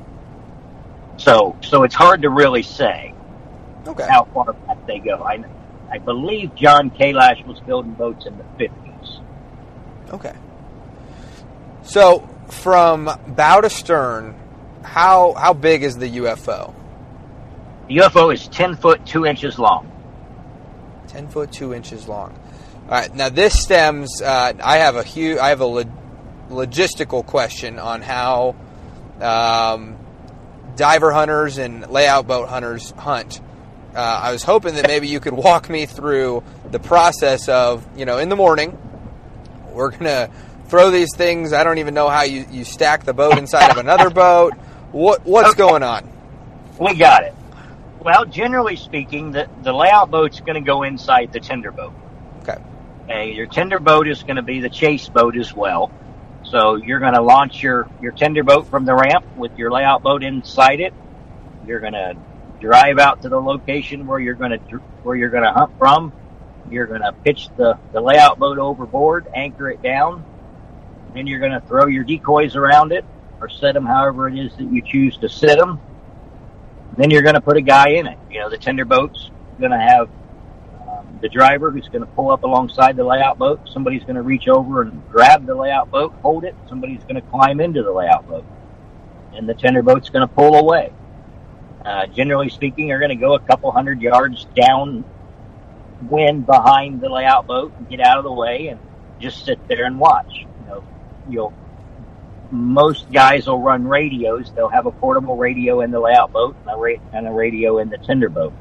[1.19, 3.13] so, so it's hard to really say
[3.87, 4.07] Okay.
[4.09, 5.23] how far back they go.
[5.23, 5.45] I,
[5.91, 9.21] I believe John Kalash was building boats in the fifties.
[10.11, 10.35] Okay.
[11.83, 14.35] So from bow to stern,
[14.83, 16.75] how how big is the UFO?
[17.89, 19.91] The UFO is ten foot two inches long.
[21.09, 22.39] Ten foot two inches long.
[22.85, 23.15] All right.
[23.15, 24.21] Now this stems.
[24.21, 25.39] Uh, I have a huge.
[25.39, 28.55] I have a log- logistical question on how
[29.21, 29.97] um,
[30.79, 33.41] diver hunters and layout boat hunters hunt.
[33.95, 38.07] Uh, I was hoping that maybe you could walk me through the process of you
[38.07, 38.79] know in the morning
[39.73, 40.31] we're gonna
[40.69, 41.53] throw these things.
[41.53, 44.55] I don't even know how you, you stack the boat inside of another boat.
[44.93, 45.59] What what's Okay.
[45.59, 46.11] going on?
[46.81, 47.35] We got it.
[48.01, 51.93] Well, generally speaking, the, the layout boat's going to go inside the tender boat.
[52.43, 52.57] Okay.
[53.05, 55.91] Okay, your tender boat is going to be the chase boat as well.
[56.51, 60.03] So you're going to launch your, your tender boat from the ramp with your layout
[60.03, 60.95] boat inside it.
[61.67, 62.17] You're going to
[62.61, 64.59] drive out to the location where you're going to
[65.03, 66.13] where you're going to hunt from.
[66.71, 70.25] You're going to pitch the, the layout boat overboard, anchor it down.
[71.15, 73.05] Then you're going to throw your decoys around it
[73.41, 75.81] or set them however it is that you choose to set them.
[76.97, 78.19] Then you're going to put a guy in it.
[78.31, 80.09] You know, the tender boat's going to have
[81.21, 83.61] the driver who's going to pull up alongside the layout boat.
[83.73, 86.55] Somebody's going to reach over and grab the layout boat, hold it.
[86.69, 88.45] Somebody's going to climb into the layout boat.
[89.35, 90.93] And the tender boat's going to pull away.
[91.85, 95.05] Uh, generally speaking, you're going to go a couple hundred yards down
[96.03, 98.81] wind behind the layout boat and get out of the way and
[99.21, 100.47] just sit there and watch.
[100.61, 100.85] You know,
[101.29, 101.55] you'll
[102.51, 104.53] most guys will run radios.
[104.53, 107.79] They'll have a portable radio in the layout boat and a, ra- and a radio
[107.79, 108.55] in the tender boat.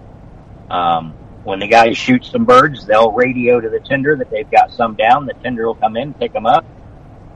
[0.70, 1.14] Um,
[1.48, 4.96] when the guys shoot some birds, they'll radio to the tender that they've got some
[4.96, 5.26] down.
[5.26, 6.66] The tender will come in, pick them up,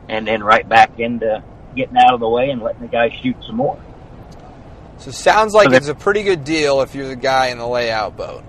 [0.10, 1.42] and then right back into
[1.78, 3.82] getting out of the way and letting the guys shoot some more.
[4.98, 8.18] So sounds like it's a pretty good deal if you're the guy in the layout
[8.18, 8.44] boat.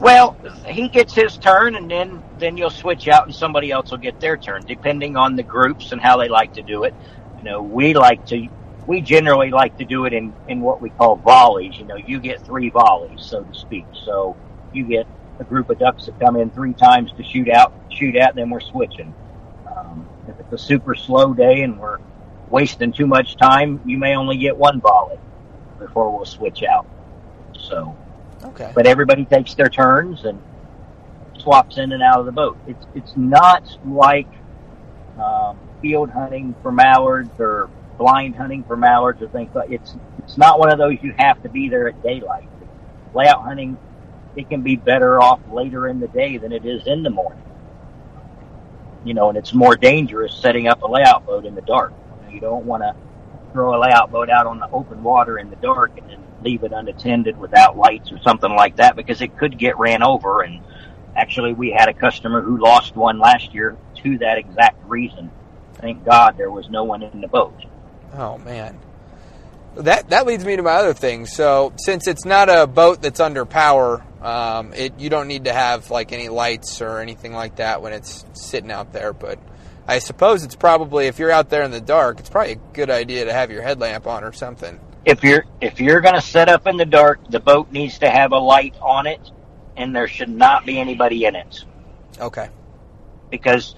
[0.00, 3.98] Well, he gets his turn, and then then you'll switch out, and somebody else will
[3.98, 6.94] get their turn, depending on the groups and how they like to do it.
[7.36, 8.48] You know, we like to,
[8.86, 11.76] we generally like to do it in in what we call volleys.
[11.78, 13.86] You know, you get three volleys, so to speak.
[14.04, 14.36] So
[14.72, 15.06] you get
[15.40, 18.50] a group of ducks that come in three times to shoot out, shoot at, then
[18.50, 19.14] we're switching.
[19.74, 21.98] Um, if it's a super slow day and we're
[22.50, 25.18] wasting too much time, you may only get one volley
[25.78, 26.86] before we'll switch out.
[27.58, 27.96] So.
[28.44, 28.70] Okay.
[28.74, 30.40] But everybody takes their turns and
[31.38, 32.58] swaps in and out of the boat.
[32.66, 34.28] It's it's not like
[35.18, 40.36] um, field hunting for mallards or blind hunting for mallards or things like it's it's
[40.36, 42.48] not one of those you have to be there at daylight.
[43.14, 43.78] Layout hunting
[44.36, 47.42] it can be better off later in the day than it is in the morning.
[49.04, 51.92] You know, and it's more dangerous setting up a layout boat in the dark.
[52.30, 52.96] You don't want to
[53.52, 56.64] throw a layout boat out on the open water in the dark and then leave
[56.64, 60.42] it unattended without lights or something like that because it could get ran over.
[60.42, 60.60] And
[61.14, 65.30] actually, we had a customer who lost one last year to that exact reason.
[65.74, 67.54] Thank God there was no one in the boat.
[68.14, 68.78] Oh man,
[69.76, 71.26] that that leads me to my other thing.
[71.26, 75.52] So since it's not a boat that's under power, um, it you don't need to
[75.52, 79.12] have like any lights or anything like that when it's sitting out there.
[79.12, 79.38] But
[79.86, 82.90] I suppose it's probably if you're out there in the dark, it's probably a good
[82.90, 86.48] idea to have your headlamp on or something if you're if you're going to set
[86.48, 89.20] up in the dark, the boat needs to have a light on it,
[89.76, 91.64] and there should not be anybody in it.
[92.18, 92.48] Okay.
[93.30, 93.74] Because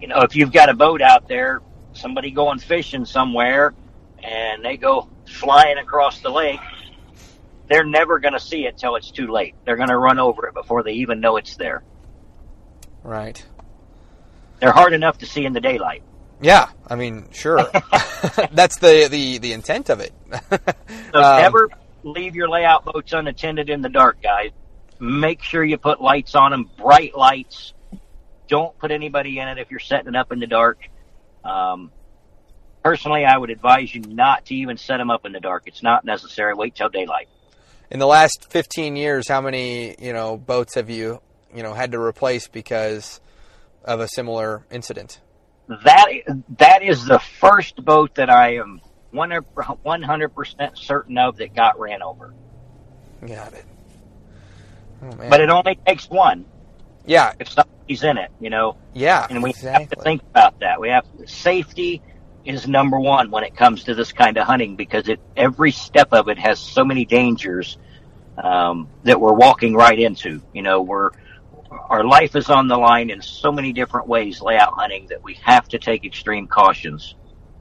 [0.00, 1.60] you know, if you've got a boat out there,
[1.94, 3.74] somebody going fishing somewhere,
[4.22, 6.60] and they go flying across the lake,
[7.68, 9.54] they're never going to see it till it's too late.
[9.64, 11.82] They're going to run over it before they even know it's there.
[13.02, 13.44] Right.
[14.60, 16.02] They're hard enough to see in the daylight.
[16.40, 17.58] Yeah, I mean, sure.
[18.52, 20.12] That's the, the, the intent of it.
[20.50, 21.70] so um, never
[22.02, 24.50] leave your layout boats unattended in the dark, guys.
[25.00, 27.72] Make sure you put lights on them, bright lights.
[28.48, 30.88] Don't put anybody in it if you're setting it up in the dark.
[31.44, 31.90] Um,
[32.82, 35.64] personally, I would advise you not to even set them up in the dark.
[35.66, 36.54] It's not necessary.
[36.54, 37.28] Wait till daylight.
[37.90, 41.20] In the last 15 years, how many you know boats have you
[41.54, 43.20] you know had to replace because
[43.84, 45.20] of a similar incident?
[45.68, 46.06] that
[46.58, 48.80] that is the first boat that I am
[49.10, 49.30] one
[50.02, 52.34] hundred percent certain of that got ran over.
[53.26, 53.64] Got it.
[55.02, 56.44] Oh, but it only takes one.
[57.06, 58.76] Yeah, if somebody's in it, you know.
[58.94, 59.82] Yeah, and we exactly.
[59.82, 60.80] have to think about that.
[60.80, 62.02] We have safety
[62.44, 66.08] is number one when it comes to this kind of hunting because it every step
[66.12, 67.78] of it has so many dangers
[68.42, 70.42] um, that we're walking right into.
[70.52, 71.10] You know, we're
[71.88, 75.34] our life is on the line in so many different ways layout hunting that we
[75.42, 77.14] have to take extreme cautions.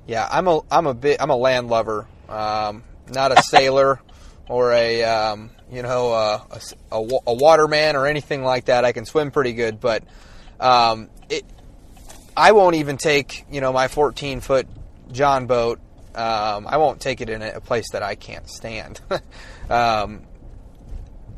[0.05, 3.99] Yeah, I'm a I'm a bit I'm a land lover, um, not a sailor
[4.47, 6.45] or a um, you know a,
[6.91, 8.85] a, a, waterman or anything like that.
[8.85, 10.03] I can swim pretty good, but
[10.59, 11.45] um, it
[12.35, 14.67] I won't even take you know my 14 foot
[15.11, 15.79] John boat.
[16.15, 19.01] Um, I won't take it in a place that I can't stand.
[19.69, 20.21] um,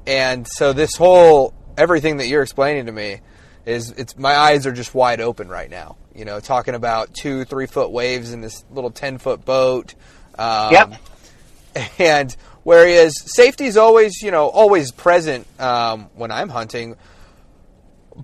[0.06, 3.22] and so this whole everything that you're explaining to me
[3.66, 5.98] is it's my eyes are just wide open right now.
[6.14, 9.96] You know, talking about two, three foot waves in this little ten foot boat.
[10.38, 10.94] Um, yep.
[12.00, 12.34] And
[12.66, 16.98] whereas safety is always, you know, always present um, when I'm hunting,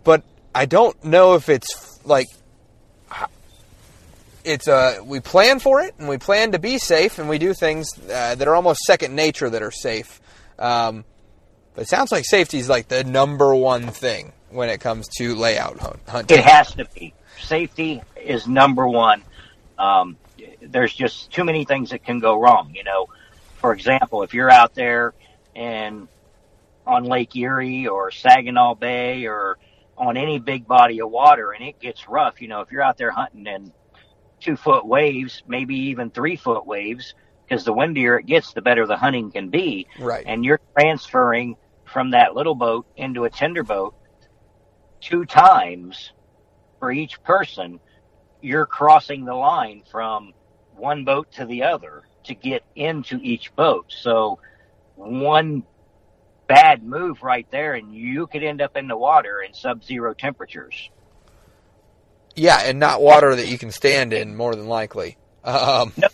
[0.04, 0.24] but
[0.54, 2.28] I don't know if it's like
[4.44, 7.38] it's a uh, we plan for it and we plan to be safe and we
[7.38, 10.20] do things uh, that are almost second nature that are safe.
[10.58, 11.06] Um,
[11.76, 15.36] but it sounds like safety is like the number one thing when it comes to
[15.36, 16.40] layout hunting.
[16.40, 17.14] It has to be.
[17.40, 19.22] Safety is number one.
[19.78, 20.18] Um,
[20.62, 22.74] there's just too many things that can go wrong.
[22.76, 23.08] You know,
[23.62, 25.13] for example, if you're out there
[25.56, 26.08] and
[26.86, 29.60] on Lake Erie or Saginaw Bay or
[29.95, 32.97] on any big body of water and it gets rough, you know, if you're out
[32.97, 33.71] there hunting in
[34.39, 37.13] two foot waves, maybe even three foot waves,
[37.47, 39.86] because the windier it gets, the better the hunting can be.
[40.00, 40.24] Right.
[40.26, 43.93] And you're transferring from that little boat into a tender boat
[45.02, 46.13] two times
[46.80, 47.80] for each person.
[48.41, 50.34] You're crossing the line from
[50.76, 53.86] one boat to the other to get into each boat.
[53.90, 54.40] So
[54.96, 55.64] one
[56.48, 60.90] bad move right there and you could end up in the water in sub-zero temperatures.
[62.36, 65.18] Yeah, and not water that you can stand in more than likely.
[65.44, 65.94] Um.
[65.98, 66.08] No,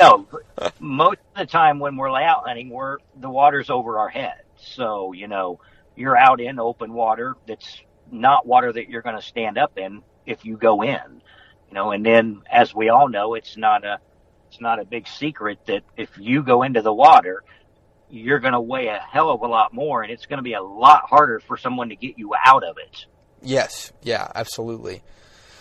[0.00, 0.26] no,
[0.80, 4.42] most of the time when we're layout hunting, we're the water's over our head.
[4.58, 5.60] So you know
[5.94, 7.80] you're out in open water that's
[8.10, 11.22] not water that you're going to stand up in if you go in.
[11.68, 14.00] You know, and then as we all know, it's not a
[14.48, 17.42] it's not a big secret that if you go into the water,
[18.10, 20.54] you're going to weigh a hell of a lot more, and it's going to be
[20.54, 23.06] a lot harder for someone to get you out of it.
[23.42, 25.02] Yes, yeah, absolutely.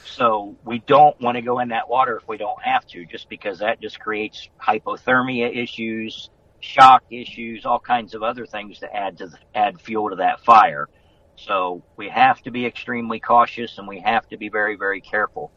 [0.06, 3.28] So we don't want to go in that water if we don't have to, just
[3.28, 6.30] because that just creates hypothermia issues,
[6.62, 10.40] shock issues, all kinds of other things to add to the, add fuel to that
[10.46, 10.88] fire.
[11.36, 15.52] So we have to be extremely cautious and we have to be very, very careful.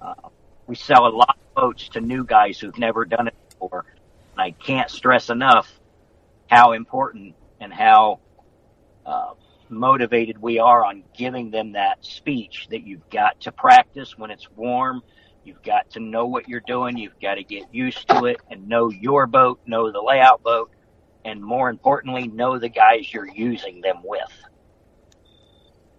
[0.00, 0.14] Uh,
[0.66, 3.84] we sell a lot of boats to new guys who've never done it before.
[4.36, 5.70] And I can't stress enough
[6.48, 8.20] how important and how
[9.06, 9.34] uh,
[9.68, 14.48] motivated we are on giving them that speech that you've got to practice when it's
[14.56, 15.02] warm.
[15.44, 16.96] You've got to know what you're doing.
[16.96, 20.70] You've got to get used to it and know your boat, know the layout boat,
[21.24, 24.20] and more importantly, know the guys you're using them with.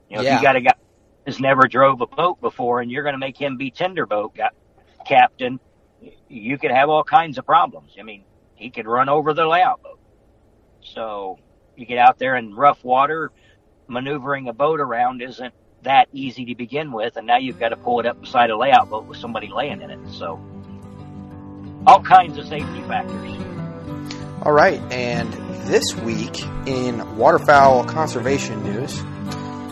[0.10, 0.36] You know, Yeah.
[0.36, 0.75] if you got a guy
[1.26, 4.38] who's never drove a boat before and you're going to make him be tender boat
[5.06, 5.60] captain,
[6.30, 7.94] you could have all kinds of problems.
[8.00, 8.24] I mean,
[8.56, 10.00] he could run over the layout boat.
[10.82, 11.40] So
[11.76, 13.32] you get out there in rough water,
[13.88, 17.78] maneuvering a boat around isn't that easy to begin with, and now you've got to
[17.78, 20.00] pull it up beside a layout boat with somebody laying in it.
[20.12, 20.40] So
[21.86, 23.32] all kinds of safety factors.
[24.44, 25.32] All right, and
[25.68, 29.02] this week in waterfowl conservation news,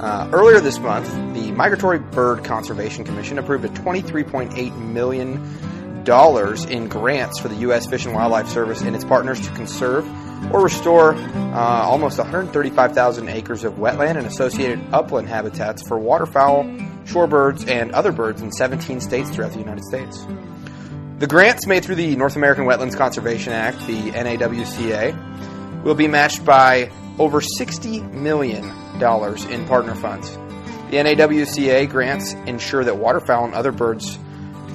[0.04, 5.42] uh, earlier this month, the Migratory Bird Conservation Commission approved a $23.8 million
[6.70, 7.88] in grants for the U.S.
[7.88, 10.06] Fish and Wildlife Service and its partners to conserve
[10.54, 16.66] or restore uh, almost 135,000 acres of wetland and associated upland habitats for waterfowl,
[17.06, 20.28] shorebirds, and other birds in 17 states throughout the United States.
[21.20, 26.44] The grants made through the North American Wetlands Conservation Act, the NAWCA, will be matched
[26.44, 30.32] by over $60 million in partner funds.
[30.90, 34.20] The NAWCA grants ensure that waterfowl and other birds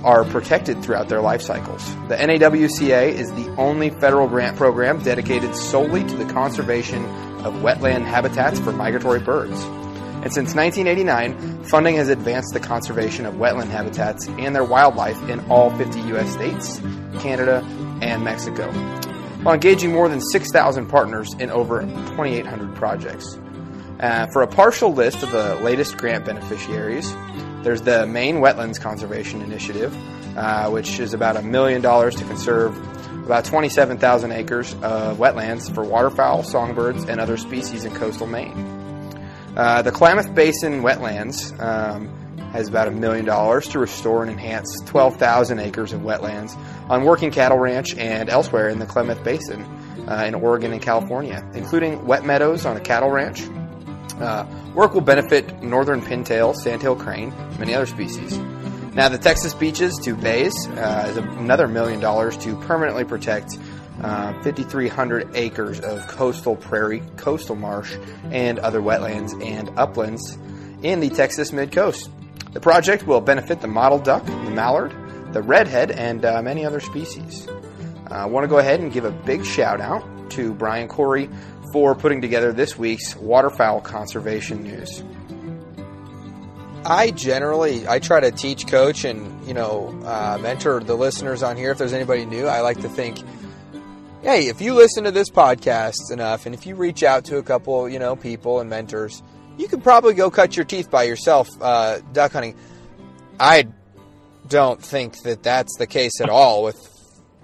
[0.05, 1.85] are protected throughout their life cycles.
[2.09, 7.05] The NAWCA is the only federal grant program dedicated solely to the conservation
[7.45, 9.63] of wetland habitats for migratory birds.
[10.21, 15.41] And since 1989, funding has advanced the conservation of wetland habitats and their wildlife in
[15.49, 16.33] all 50 U.S.
[16.33, 16.81] states,
[17.21, 17.65] Canada,
[18.03, 18.71] and Mexico,
[19.43, 23.39] while engaging more than 6,000 partners in over 2,800 projects.
[24.01, 27.13] Uh, for a partial list of the latest grant beneficiaries,
[27.63, 29.97] there's the Maine Wetlands Conservation Initiative,
[30.37, 32.77] uh, which is about a million dollars to conserve
[33.25, 38.55] about 27,000 acres of wetlands for waterfowl, songbirds, and other species in coastal Maine.
[39.57, 42.09] Uh, the Klamath Basin Wetlands um,
[42.53, 46.57] has about a million dollars to restore and enhance 12,000 acres of wetlands
[46.89, 49.63] on Working Cattle Ranch and elsewhere in the Klamath Basin
[50.09, 53.43] uh, in Oregon and California, including wet meadows on a cattle ranch.
[54.21, 58.39] Uh, work will benefit northern pintail, sandhill crane, many other species.
[58.95, 63.57] Now, the Texas beaches to bays uh, is another million dollars to permanently protect
[64.03, 67.97] uh, 5,300 acres of coastal prairie, coastal marsh,
[68.31, 70.39] and other wetlands and uplands
[70.83, 72.11] in the Texas mid coast.
[72.53, 74.93] The project will benefit the mottled duck, the mallard,
[75.33, 77.47] the redhead, and uh, many other species.
[78.11, 81.29] I want to go ahead and give a big shout out to Brian Corey
[81.73, 85.03] for putting together this week's waterfowl conservation news.
[86.85, 91.57] I generally I try to teach, coach, and you know uh, mentor the listeners on
[91.57, 91.73] here.
[91.73, 93.19] If there's anybody new, I like to think,
[94.23, 97.43] hey, if you listen to this podcast enough, and if you reach out to a
[97.43, 99.23] couple, you know, people and mentors,
[99.59, 102.57] you could probably go cut your teeth by yourself uh, duck hunting.
[103.39, 103.69] I
[104.49, 106.95] don't think that that's the case at all with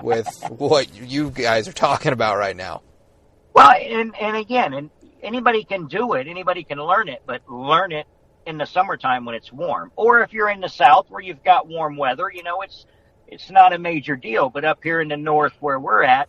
[0.03, 2.83] with what you guys are talking about right now.
[3.55, 4.91] Well, and and again, and
[5.23, 8.07] anybody can do it, anybody can learn it, but learn it
[8.47, 9.93] in the summertime when it's warm.
[9.97, 12.85] Or if you're in the south where you've got warm weather, you know, it's
[13.29, 14.51] it's not a major deal.
[14.51, 16.29] But up here in the north where we're at,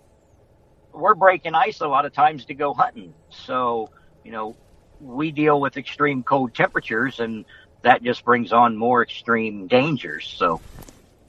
[0.94, 3.14] we're breaking ice a lot of times to go hunting.
[3.30, 3.90] So,
[4.24, 4.56] you know,
[5.02, 7.44] we deal with extreme cold temperatures and
[7.82, 10.28] that just brings on more extreme dangers.
[10.38, 10.62] So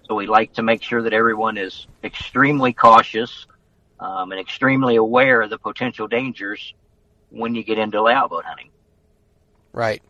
[0.07, 3.47] so we like to make sure that everyone is extremely cautious
[3.99, 6.75] um, and extremely aware of the potential dangers
[7.31, 8.71] when you get into layout boat hunting.
[9.73, 10.03] Right.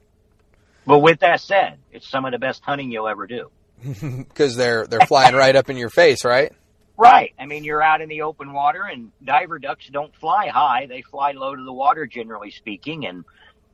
[0.87, 3.51] But with that said, it's some of the best hunting you'll ever do.
[4.01, 6.53] Because they're they're flying right up in your face, right?
[6.97, 7.35] Right.
[7.39, 11.03] I mean, you're out in the open water, and diver ducks don't fly high; they
[11.03, 13.07] fly low to the water, generally speaking.
[13.07, 13.25] And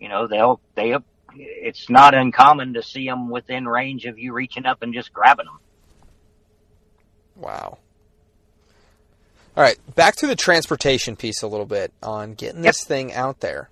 [0.00, 0.96] you know, they'll they
[1.36, 5.46] it's not uncommon to see them within range of you reaching up and just grabbing
[5.46, 5.58] them.
[7.36, 7.78] Wow.
[9.56, 12.72] All right, back to the transportation piece a little bit on getting Yep.
[12.74, 13.68] this thing out there.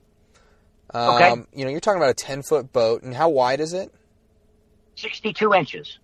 [0.92, 1.34] Um, Okay.
[1.54, 3.92] You know, you're talking about a 10 foot boat, and how wide is it?
[4.96, 5.98] 62 inches.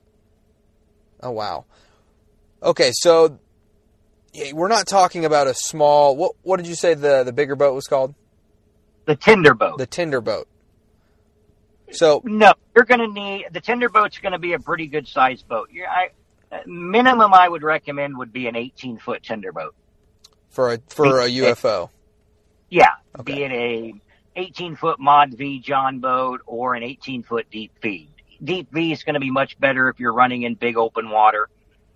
[1.22, 1.64] Oh, wow.
[2.62, 3.38] Okay, so
[4.54, 6.16] we're not talking about a small.
[6.16, 8.14] What what did you say the the bigger boat was called?
[9.04, 9.78] The tender boat.
[9.78, 10.48] The Tinder boat.
[11.92, 15.06] So No, you're going to need the tender boat's going to be a pretty good
[15.06, 15.68] sized boat.
[15.70, 16.10] You're, I,
[16.66, 19.74] minimum I would recommend would be an 18 foot tender boat.
[20.50, 21.90] for a for a UFO.
[22.70, 22.86] Yeah,
[23.18, 23.34] Okay.
[23.34, 23.94] be it a
[24.36, 28.08] 18 foot mod V John boat or an 18 foot deep V.
[28.42, 31.48] Deep V is going to be much better if you're running in big open water.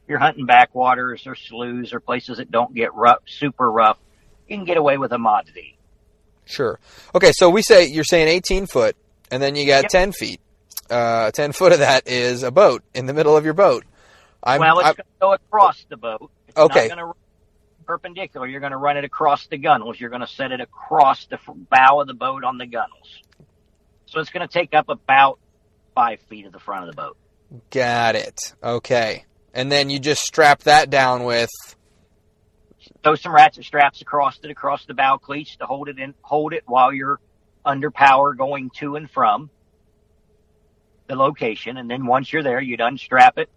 [0.09, 3.99] You're hunting backwaters or sloughs or places that don't get rough, super rough.
[4.49, 5.77] You can get away with a mod V.
[6.47, 6.81] Sure.
[7.15, 8.97] Okay, so we say you're saying 18 foot,
[9.31, 9.91] and then you got Yep.
[9.91, 10.41] 10 feet.
[10.91, 13.85] Uh, 10 foot of that is a boat in the middle of your boat.
[14.43, 16.31] I'm, well, it's I'm- going to go across the boat.
[16.49, 16.89] It's Okay.
[16.89, 17.19] Not going to
[17.87, 18.47] perpendicular.
[18.47, 19.99] You're going to run it across the gunnels.
[19.99, 21.39] You're going to set it across the
[21.71, 23.09] bow of the boat on the gunnels.
[24.07, 25.39] So it's going to take up about
[25.95, 27.17] five feet of the front of the boat.
[27.71, 28.55] got it.
[28.63, 29.25] Okay,
[29.55, 31.51] and then you just strap that down with.
[33.03, 36.53] throw some ratchet straps across it across the bow cleats to hold it in hold
[36.53, 37.19] it while you're
[37.65, 39.51] under power going to and from
[41.09, 43.51] the location and then once you're there you'd unstrap it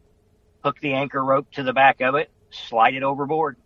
[0.64, 3.58] hook the anchor rope to the back of it slide it overboard.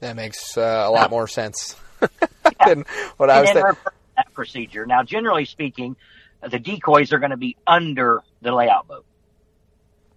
[0.00, 1.76] That makes uh, a lot more sense
[2.66, 2.84] than
[3.16, 3.72] what I and was thinking.
[4.16, 4.86] that procedure.
[4.86, 5.96] Now generally speaking
[6.42, 9.04] the decoys are going to be under the layout boat.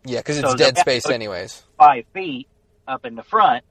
[0.04, 1.64] Yeah, because it's the dead space anyways.
[1.78, 2.48] five feet
[2.88, 3.64] up in the front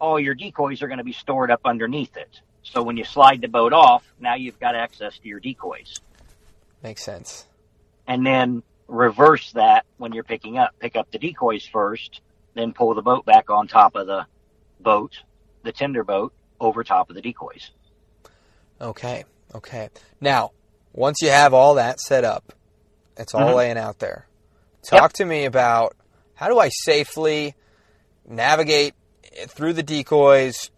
[0.00, 2.40] all your decoys are going to be stored up underneath it.
[2.62, 6.00] So when you slide the boat off now you've got access to your decoys.
[6.82, 7.46] Makes sense.
[8.06, 10.70] and then reverse that when you're picking up.
[10.78, 12.20] Pick up the decoys first,
[12.54, 14.26] then pull the boat back on top of the
[14.80, 15.12] boat,
[15.62, 17.70] the tender boat, over top of the decoys.
[18.80, 19.24] Okay,
[19.54, 19.88] okay.
[20.20, 20.50] Now,
[20.92, 22.52] once you have all that set up,
[23.16, 23.56] it's all Mhm.
[23.56, 24.28] laying out there.
[24.88, 25.96] Talk to me about
[26.34, 27.54] how do I safely
[28.26, 28.94] navigate
[29.48, 30.70] through the decoys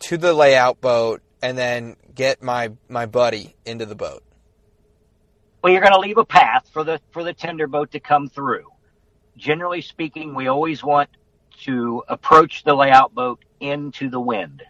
[0.00, 4.22] to the layout boat and then get my my buddy into the boat.
[5.66, 8.28] Well, you're going to leave a path for the for the tender boat to come
[8.28, 8.70] through.
[9.36, 11.10] Generally speaking, we always want
[11.62, 14.62] to approach the layout boat into the wind.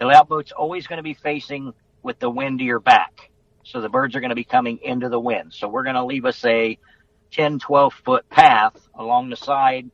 [0.00, 3.30] The layout boat's always going to be facing with the wind to your back.
[3.62, 5.54] So the birds are going to be coming into the wind.
[5.54, 6.76] So we're going to leave us a
[7.30, 9.88] 10, 12 foot path along the side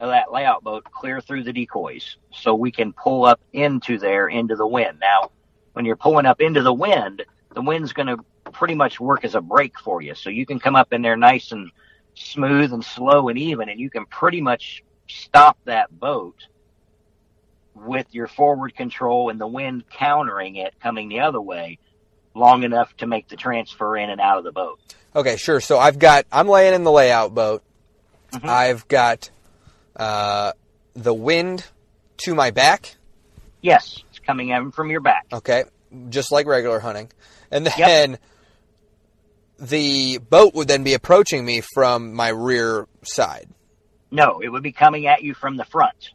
[0.00, 4.26] of that layout boat clear through the decoys so we can pull up into there
[4.26, 4.98] into the wind.
[5.00, 5.30] Now,
[5.74, 7.24] when you're pulling up into the wind,
[7.54, 10.14] the wind's going to pretty much work as a brake for you.
[10.14, 11.70] So you can come up in there nice and
[12.14, 16.36] smooth and slow and even, and you can pretty much stop that boat
[17.74, 21.78] with your forward control and the wind countering it coming the other way
[22.34, 24.78] long enough to make the transfer in and out of the boat.
[25.14, 25.60] Okay, sure.
[25.60, 27.62] So I've got I'm laying in the layout boat.
[28.32, 28.48] Mhm.
[28.48, 29.30] I've got
[29.96, 30.52] uh,
[30.94, 31.66] the wind
[32.18, 32.96] to my back.
[33.60, 35.26] Yes, it's coming in from your back.
[35.32, 35.64] Okay,
[36.08, 37.10] just like regular hunting,
[37.50, 37.88] and Yep.
[39.62, 43.48] The boat would then be approaching me from my rear side.
[44.10, 46.10] No, it would be coming at you from the front.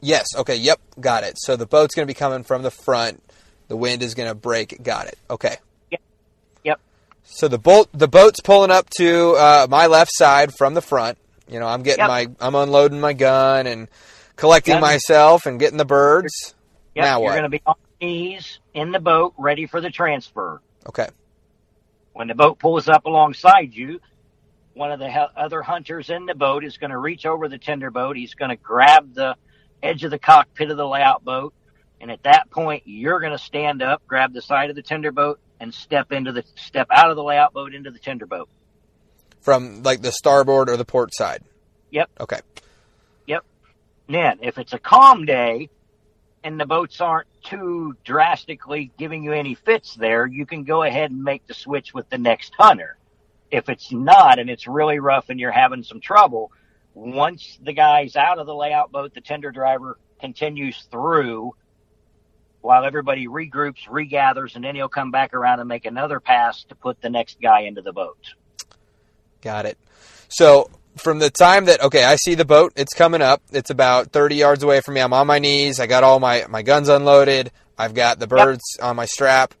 [0.00, 0.26] Yes.
[0.36, 0.56] Okay.
[0.56, 0.80] Yep.
[1.00, 1.34] Got it.
[1.38, 3.22] So the boat's going to be coming from the front.
[3.68, 4.82] The wind is going to break.
[4.82, 5.18] Got it.
[5.30, 5.56] Okay.
[5.90, 6.00] Yep.
[6.64, 6.80] Yep.
[7.24, 11.18] So the boat, the boat's pulling up to uh, my left side from the front.
[11.48, 12.08] You know, I'm getting Yep.
[12.08, 13.88] my, I'm unloading my gun and
[14.36, 14.80] collecting Gun.
[14.80, 16.54] myself and getting the birds.
[16.94, 17.32] Yep, Now you're what?
[17.32, 20.60] going to be on knees in the boat, ready for the transfer.
[20.88, 21.08] Okay.
[22.12, 24.00] When the boat pulls up alongside you,
[24.74, 27.58] one of the he- other hunters in the boat is going to reach over the
[27.58, 28.16] tender boat.
[28.16, 29.36] He's going to grab the
[29.82, 31.54] edge of the cockpit of the layout boat.
[32.00, 35.12] And at that point, you're going to stand up, grab the side of the tender
[35.12, 38.48] boat, and step into the step out of the layout boat into the tender boat.
[39.40, 41.42] From like the starboard or the port side.
[41.90, 42.10] Yep.
[42.20, 42.40] Okay.
[43.26, 43.44] Yep.
[44.08, 45.68] Then, if it's a calm day
[46.42, 51.10] and the boats aren't too drastically giving you any fits there, you can go ahead
[51.10, 52.96] and make the switch with the next hunter.
[53.50, 56.52] If it's not and it's really rough and you're having some trouble,
[56.94, 61.54] once the guy's out of the layout boat, the tender driver continues through
[62.60, 66.74] while everybody regroups, regathers, and then he'll come back around and make another pass to
[66.74, 68.34] put the next guy into the boat.
[69.40, 69.76] Got it.
[70.28, 73.42] So from the time that okay, I see the boat, it's coming up.
[73.52, 75.00] It's about 30 yards away from me.
[75.00, 75.80] I'm on my knees.
[75.80, 77.50] I got all my my guns unloaded.
[77.78, 78.86] I've got the birds yep.
[78.86, 79.54] on my strap.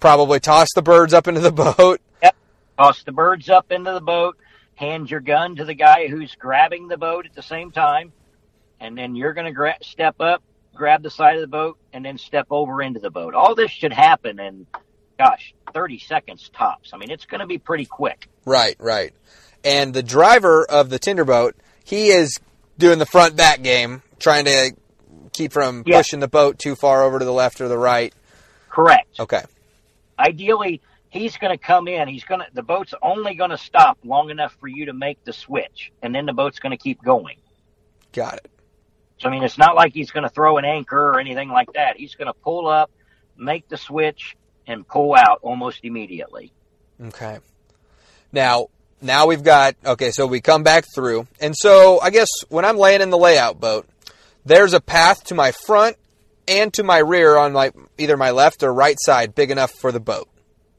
[0.00, 2.00] Probably toss the birds up into the boat.
[2.22, 2.36] Yep.
[2.78, 4.36] Toss the birds up into the boat.
[4.74, 8.12] Hand your gun to the guy who's grabbing the boat at the same time,
[8.80, 10.42] and then you're going to gra- step up,
[10.74, 13.34] grab the side of the boat, and then step over into the boat.
[13.34, 14.66] All this should happen in,
[15.16, 16.90] gosh, 30 seconds tops.
[16.92, 18.28] I mean, it's going to be pretty quick.
[18.44, 19.14] Right, right.
[19.64, 22.38] And the driver of the tender boat, he is
[22.78, 24.74] doing the front back game, trying to
[25.32, 25.98] keep from yeah.
[25.98, 28.12] pushing the boat too far over to the left or the right.
[28.68, 29.20] Correct.
[29.20, 29.42] Okay.
[30.18, 32.08] Ideally, he's going to come in.
[32.08, 35.24] He's going to the boat's only going to stop long enough for you to make
[35.24, 37.36] the switch, and then the boat's going to keep going.
[38.12, 38.50] Got it.
[39.18, 41.72] So I mean, it's not like he's going to throw an anchor or anything like
[41.74, 41.96] that.
[41.96, 42.90] He's going to pull up,
[43.36, 44.36] make the switch,
[44.66, 46.52] and pull out almost immediately.
[47.00, 47.38] Okay.
[48.32, 48.68] Now,
[49.00, 50.10] now we've got okay.
[50.10, 53.60] So we come back through, and so I guess when I'm laying in the layout
[53.60, 53.86] boat,
[54.44, 55.96] there's a path to my front
[56.48, 59.92] and to my rear on my either my left or right side, big enough for
[59.92, 60.28] the boat.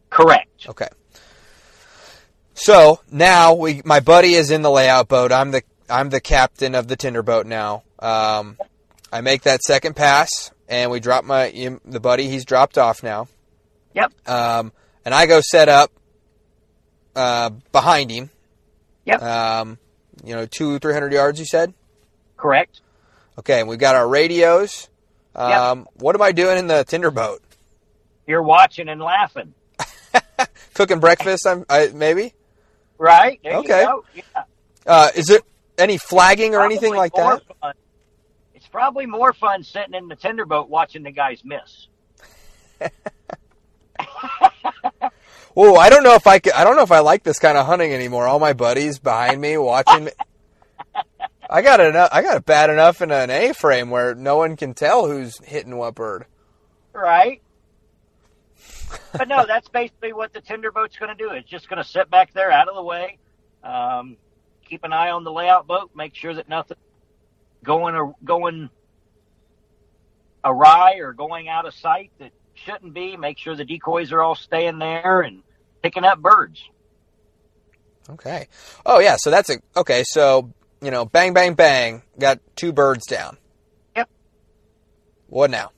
[0.09, 0.67] Correct.
[0.67, 0.87] Okay.
[2.53, 5.31] So now we, my buddy is in the layout boat.
[5.31, 7.83] I'm the I'm the captain of the tender boat now.
[7.99, 8.57] Um,
[9.11, 11.49] I make that second pass, and we drop my
[11.85, 12.29] the buddy.
[12.29, 13.27] He's dropped off now.
[13.93, 14.13] Yep.
[14.27, 14.71] Um,
[15.03, 15.91] and I go set up
[17.15, 18.29] uh, behind him.
[19.05, 19.21] Yep.
[19.21, 19.77] Um,
[20.23, 21.39] you know, two three hundred yards.
[21.39, 21.73] You said.
[22.37, 22.81] Correct.
[23.37, 24.89] Okay, and we've got our radios.
[25.35, 25.87] Um, yep.
[25.95, 27.41] What am I doing in the tender boat?
[28.27, 29.53] You're watching and laughing.
[30.73, 32.33] Cooking breakfast, I'm I, maybe.
[32.97, 33.39] Right.
[33.45, 33.85] okay.
[34.13, 34.23] Yeah.
[34.85, 35.43] Uh, is it
[35.77, 37.41] any flagging or anything like that?
[37.61, 37.73] Fun.
[38.53, 41.87] It's probably more fun sitting in the tender boat watching the guys miss.
[45.55, 47.57] oh, I don't know if I could, I don't know if I like this kind
[47.57, 48.27] of hunting anymore.
[48.27, 50.09] All my buddies behind me watching.
[51.49, 52.09] I got enough.
[52.11, 55.77] I got it bad enough in an A-frame where no one can tell who's hitting
[55.77, 56.25] what bird.
[56.93, 57.41] Right.
[59.11, 61.31] but no, that's basically what the tender boat's going to do.
[61.31, 63.17] It's just going to sit back there out of the way,
[63.63, 64.17] um,
[64.67, 66.77] keep an eye on the layout boat, make sure that nothing
[67.63, 68.69] going or going
[70.43, 73.17] awry or going out of sight that shouldn't be.
[73.17, 75.43] Make sure the decoys are all staying there and
[75.81, 76.63] picking up birds.
[78.09, 78.47] Okay.
[78.85, 80.03] Oh yeah, so that's a okay.
[80.05, 83.37] So you know, bang, bang, bang, got two birds down.
[83.95, 84.09] Yep.
[85.27, 85.71] What now?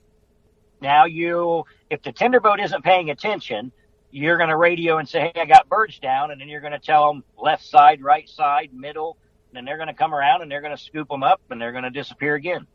[0.82, 3.71] Now you, if the tender boat isn't paying attention,
[4.11, 6.73] you're going to radio and say, "Hey, I got birds down," and then you're going
[6.73, 9.17] to tell them left side, right side, middle,
[9.57, 11.71] and they're going to come around and they're going to scoop them up and they're
[11.71, 12.67] going to disappear again.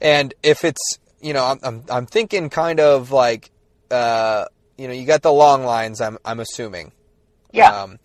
[0.00, 3.50] And if it's, you know, I'm I'm, I'm thinking kind of like,
[3.90, 4.46] uh,
[4.76, 6.00] you know, you got the long lines.
[6.00, 6.92] I'm I'm assuming.
[7.52, 7.82] Yeah.
[7.82, 7.98] Um,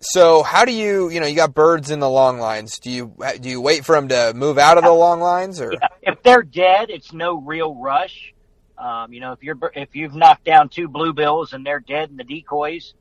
[0.00, 2.78] so how do you, you know, you got birds in the long lines.
[2.78, 5.72] Do you do you wait for them to move out of the long lines, or
[5.72, 5.88] yeah.
[6.02, 8.32] if they're dead, it's no real rush.
[8.78, 12.16] Um, you know, if you're if you've knocked down two bluebills and they're dead in
[12.16, 12.94] the decoys,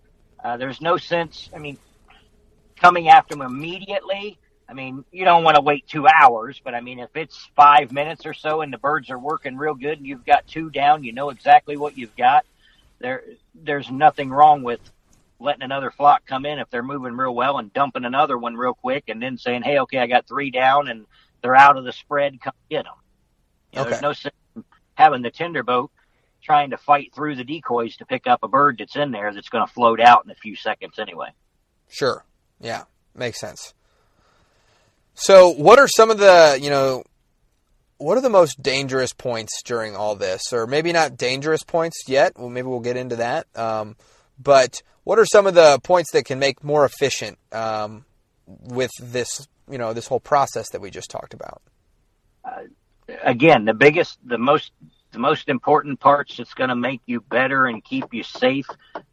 [0.44, 1.50] uh, there's no sense.
[1.56, 1.78] I mean,
[2.76, 4.38] coming after them immediately.
[4.70, 7.91] I mean, you don't want to wait two hours, but I mean, if it's five
[7.91, 11.03] minutes or so and the birds are working real good and you've got two down,
[11.03, 12.45] you know exactly what you've got.
[12.99, 13.24] There,
[13.55, 14.80] there's nothing wrong with
[15.39, 18.76] letting another flock come in if they're moving real well and dumping another one real
[18.76, 21.07] quick and then saying, "Hey, okay, I got three down and
[21.41, 22.39] they're out of the spread.
[22.39, 22.93] Come get them."
[23.72, 23.89] You know, okay.
[23.91, 24.36] There's no sense
[24.93, 25.91] having the tender boat
[26.43, 29.49] trying to fight through the decoys to pick up a bird that's in there that's
[29.49, 31.30] going to float out in a few seconds anyway.
[31.88, 32.26] Sure.
[32.59, 32.84] Yeah,
[33.15, 33.74] makes sense.
[35.22, 37.03] So, what are some of the, you know,
[37.97, 40.53] what are the most dangerous points during all this?
[40.53, 42.39] Or maybe not dangerous points yet.
[42.39, 43.45] Well, maybe we'll get into that.
[43.53, 43.97] Um,
[44.41, 48.05] but what are some of the points that can make more efficient um,
[48.47, 51.61] with this, you know, this whole process that we just talked about?
[52.45, 52.63] Uh,
[53.22, 54.72] again, the biggest, the most,
[55.11, 58.67] the most important parts that's going to make you better and keep you safe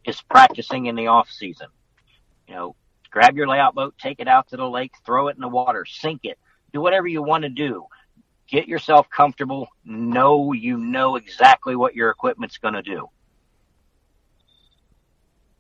[0.05, 1.67] is practicing in the off season.
[2.47, 2.77] You know,
[3.11, 5.85] grab your layout boat, take it out to the lake, throw it in the water,
[5.85, 6.39] sink it,
[6.73, 7.87] do whatever you want to do.
[8.49, 9.69] Get yourself comfortable.
[9.85, 13.09] Know you know exactly what your equipment's going to do.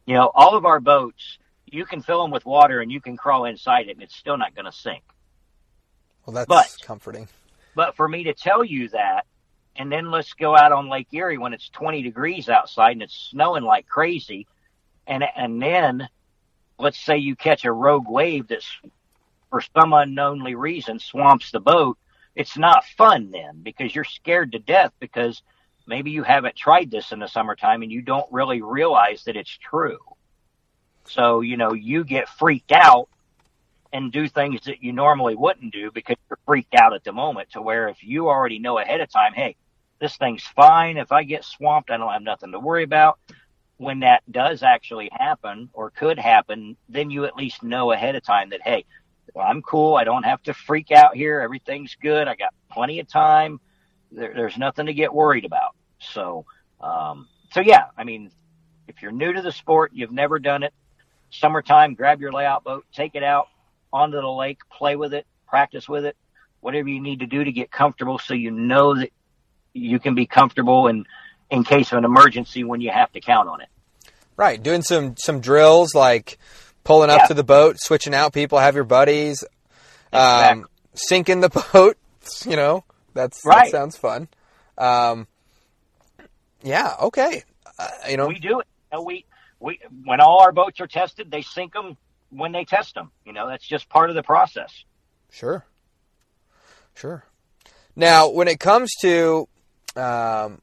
[0.06, 3.16] You know, all of our boats, you can fill them with water and you can
[3.16, 5.02] crawl inside it and it's still not going to sink.
[6.24, 7.28] Well, that's But- comforting.
[7.74, 9.26] But for me to tell you that,
[9.74, 13.14] and then let's go out on Lake Erie when it's 20 degrees outside and it's
[13.30, 14.46] snowing like crazy,
[15.06, 16.08] and and then
[16.78, 18.70] let's say you catch a rogue wave that's
[19.50, 21.98] for some unknownly reason swamps the boat.
[22.34, 25.42] It's not fun then because you're scared to death because
[25.86, 29.56] maybe you haven't tried this in the summertime and you don't really realize that it's
[29.56, 29.98] true.
[31.04, 33.08] So, you know, you get freaked out
[33.92, 37.52] and do things that you normally wouldn't do because you're freaked out at the moment
[37.52, 39.56] to where if you already know ahead of time, hey,
[40.00, 40.96] this thing's fine.
[40.98, 43.18] If I get swamped, I don't have nothing to worry about.
[43.78, 48.22] When that does actually happen or could happen, then you at least know ahead of
[48.22, 48.84] time that, hey,
[49.34, 49.96] well, I'm cool.
[49.96, 51.40] I don't have to freak out here.
[51.40, 52.26] Everything's good.
[52.26, 53.60] I got plenty of time.
[54.10, 55.74] There, there's nothing to get worried about.
[55.98, 56.46] So,
[56.80, 58.30] um, so yeah, I mean,
[58.88, 60.72] if you're new to the sport, you've never done it,
[61.30, 63.48] summertime, grab your layout boat, take it out
[63.92, 66.16] onto the lake, play with it, practice with it,
[66.60, 69.10] whatever you need to do to get comfortable so you know that
[69.72, 71.04] you can be comfortable in,
[71.50, 73.68] in case of an emergency when you have to count on it.
[74.36, 76.38] Right, doing some some drills like
[76.84, 77.26] pulling up Yeah.
[77.28, 79.42] to the boat, switching out people, have your buddies,
[80.12, 81.96] um, sinking the boat.
[82.44, 82.84] You know,
[83.14, 83.70] that's that Right.
[83.70, 84.28] sounds fun.
[84.76, 85.26] Um,
[86.62, 87.44] yeah, okay.
[87.78, 88.66] Uh, you know, We do it.
[88.92, 89.24] You know, we,
[89.60, 91.96] we, when all our boats are tested, they sink them
[92.30, 93.10] when they test them.
[93.24, 94.84] You know, that's just part of the process.
[95.30, 95.64] Sure.
[96.94, 97.24] Sure.
[97.94, 99.48] Now, when it comes to,
[99.96, 100.60] um,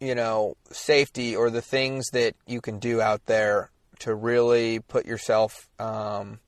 [0.00, 3.70] you know, safety or the things that you can do out there
[4.00, 6.40] to really put yourself um,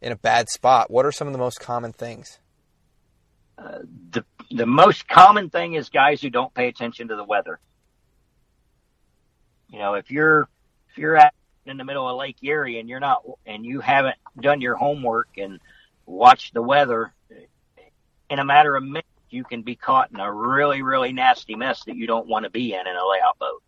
[0.00, 2.38] in a bad spot, what are some of the most common things?
[4.10, 7.60] the the most common thing is guys who don't pay attention to the weather.
[9.68, 10.48] You know, if you're
[10.90, 11.32] if you're out
[11.66, 15.28] in the middle of Lake Erie and you're not and you haven't done your homework
[15.36, 15.60] and
[16.06, 17.12] watched the weather,
[18.28, 21.84] in a matter of minutes you can be caught in a really really nasty mess
[21.84, 23.62] that you don't want to be in in a layout boat.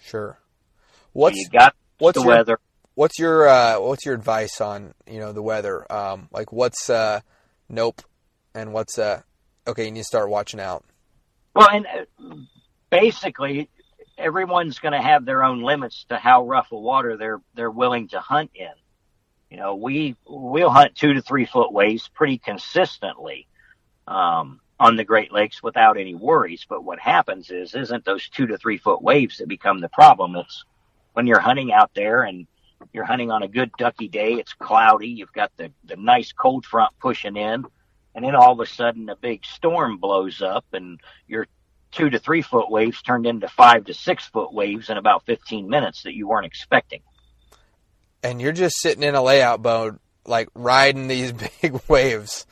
[0.00, 0.38] Sure.
[0.38, 2.58] So What's you got what's the your weather.
[2.94, 5.90] what's your uh, what's your advice on you know the weather?
[5.90, 7.20] Um, like what's uh,
[7.68, 8.02] nope,
[8.54, 9.22] and what's uh,
[9.66, 9.86] okay?
[9.86, 10.84] You need to start watching out.
[11.54, 12.34] Well, and uh,
[12.90, 13.70] basically,
[14.18, 18.08] everyone's going to have their own limits to how rough a water they're they're willing
[18.08, 18.72] to hunt in.
[19.50, 23.46] You know, we we'll hunt two to three foot waves pretty consistently
[24.06, 26.66] um, on the Great Lakes without any worries.
[26.68, 30.36] But what happens is, isn't those two to three foot waves that become the problem?
[30.36, 30.64] It's
[31.12, 32.46] when you're hunting out there and
[32.92, 34.34] you're hunting on a good ducky day.
[34.34, 35.08] It's cloudy.
[35.08, 37.64] You've got the the nice cold front pushing in,
[38.14, 41.46] and then all of a sudden a big storm blows up, and your
[41.94, 45.68] two to three foot waves turned into five to six foot waves in about 15
[45.68, 47.00] minutes that you weren't expecting.
[48.22, 51.32] And you're just sitting in a layout boat, like riding these
[51.62, 52.46] big waves.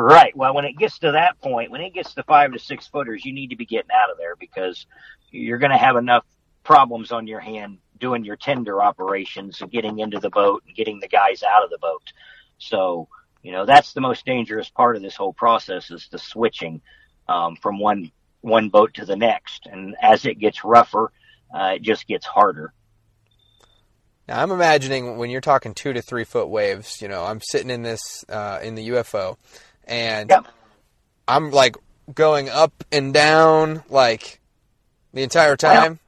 [0.00, 0.34] Right.
[0.36, 3.24] Well, when it gets to that point, when it gets to five to six footers,
[3.24, 4.86] you need to be getting out of there because
[5.32, 6.24] you're going to have enough
[6.62, 11.00] problems on your hand doing your tender operations and getting into the boat and getting
[11.00, 12.12] the guys out of the boat.
[12.58, 13.08] So,
[13.42, 16.80] you know, that's the most dangerous part of this whole process is the switching
[17.28, 19.66] um, from one one boat to the next.
[19.66, 21.10] And as it gets rougher,
[21.52, 22.72] uh, it just gets harder.
[24.28, 27.70] Now I'm imagining when you're talking two to three foot waves, you know, I'm sitting
[27.70, 29.38] in this uh, in the UFO,
[29.88, 30.46] and Yep.
[31.26, 31.76] I'm like
[32.14, 34.40] going up and down like
[35.12, 35.98] the entire time.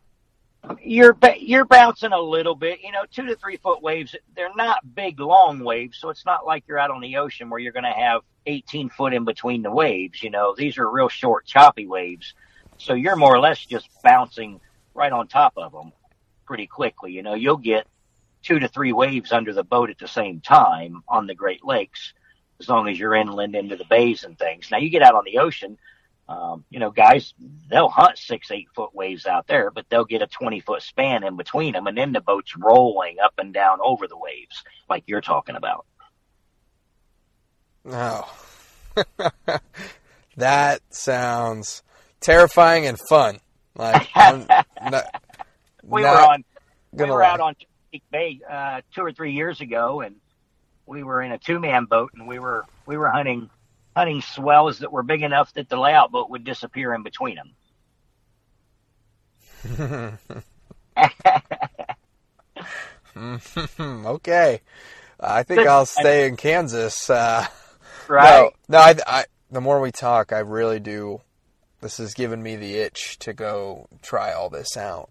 [0.83, 2.81] you're ba- you're bouncing a little bit.
[2.83, 4.15] You know, two to three foot waves.
[4.37, 7.61] They're not big, long waves, so it's not like you're out on the ocean where
[7.61, 10.23] you're going to have 18 foot in between the waves.
[10.23, 12.35] You know, these are real short, choppy waves,
[12.79, 14.61] so you're more or less just bouncing
[14.95, 15.93] right on top of them
[16.47, 17.13] pretty quickly.
[17.13, 17.87] You know, you'll get
[18.43, 22.15] two to three waves under the boat at the same time on the Great Lakes,
[22.61, 24.69] as long as you're inland into the bays and things.
[24.71, 25.79] Now you get out on the ocean.
[26.29, 27.35] Um, you know, guys,
[27.69, 31.25] they'll hunt six, eight foot waves out there, but they'll get a 20 foot span
[31.25, 35.03] in between them, and then the boat's rolling up and down over the waves, like
[35.07, 35.87] you're talking about.
[37.85, 38.33] Oh,
[40.37, 41.83] that sounds
[42.21, 43.39] terrifying and fun.
[43.75, 45.05] Like not,
[45.83, 46.45] We were on,
[46.93, 47.27] we were lie.
[47.27, 47.55] out on
[48.13, 50.17] Bay uh, two or three years ago, and
[50.91, 53.49] we were in a two man boat, and we were we were hunting
[53.97, 57.55] hunting swells that were big enough that the layout boat would disappear in between them.
[63.81, 64.61] Okay.
[65.19, 67.11] I think I'll stay in Kansas.
[67.11, 67.47] Uh,
[68.09, 68.51] Right?
[68.69, 71.21] No, no I, I, the more we talk, I really do.
[71.81, 75.11] This has given me the itch to go try all this out.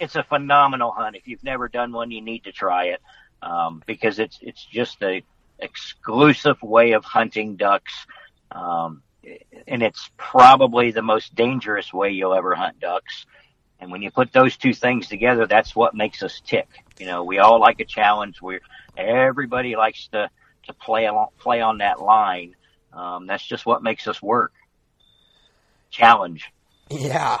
[0.00, 1.16] it's a phenomenal hunt.
[1.16, 3.00] If you've never done one, you need to try it
[3.42, 5.22] um, because it's it's just a
[5.58, 8.06] exclusive way of hunting ducks,
[8.50, 9.02] um,
[9.66, 13.26] and it's probably the most dangerous way you'll ever hunt ducks.
[13.78, 16.68] And when you put those two things together, that's what makes us tick.
[16.98, 18.42] You know, we all like a challenge.
[18.42, 18.60] We
[18.96, 20.30] everybody likes to
[20.64, 22.54] to play along, play on that line.
[22.92, 24.52] Um, that's just what makes us work.
[25.90, 26.50] Challenge.
[26.92, 27.38] Yeah.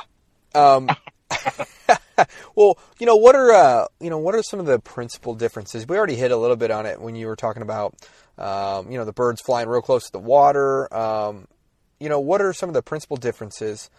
[0.54, 0.88] Um,
[2.54, 5.86] well, you know what are uh, you know what are some of the principal differences?
[5.86, 7.94] We already hit a little bit on it when you were talking about
[8.38, 10.92] um, you know the birds flying real close to the water.
[10.94, 11.46] Um,
[11.98, 13.90] you know what are some of the principal differences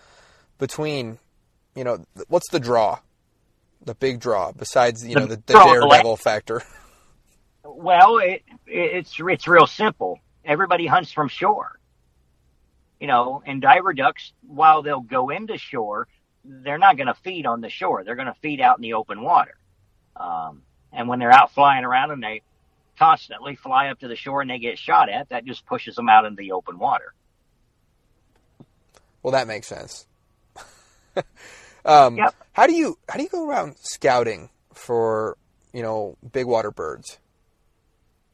[0.57, 1.19] between
[1.75, 2.99] you know what's the draw,
[3.83, 6.61] the big draw besides you know the, the daredevil factor.
[7.63, 10.19] Well, it, it's it's real simple.
[10.43, 11.79] Everybody hunts from shore.
[12.99, 16.07] You know, and diver ducks, while they'll go into shore,
[16.43, 18.03] they're not going to feed on the shore.
[18.03, 19.55] They're going to feed out in the open water.
[20.15, 22.41] Um, and when they're out flying around and they
[22.97, 26.09] constantly fly up to the shore and they get shot at, that just pushes them
[26.09, 27.13] out into the open water.
[29.23, 30.07] Well, that makes sense.
[31.85, 32.35] um, yep.
[32.53, 35.37] How do you how do you go around scouting for
[35.73, 37.19] you know big water birds?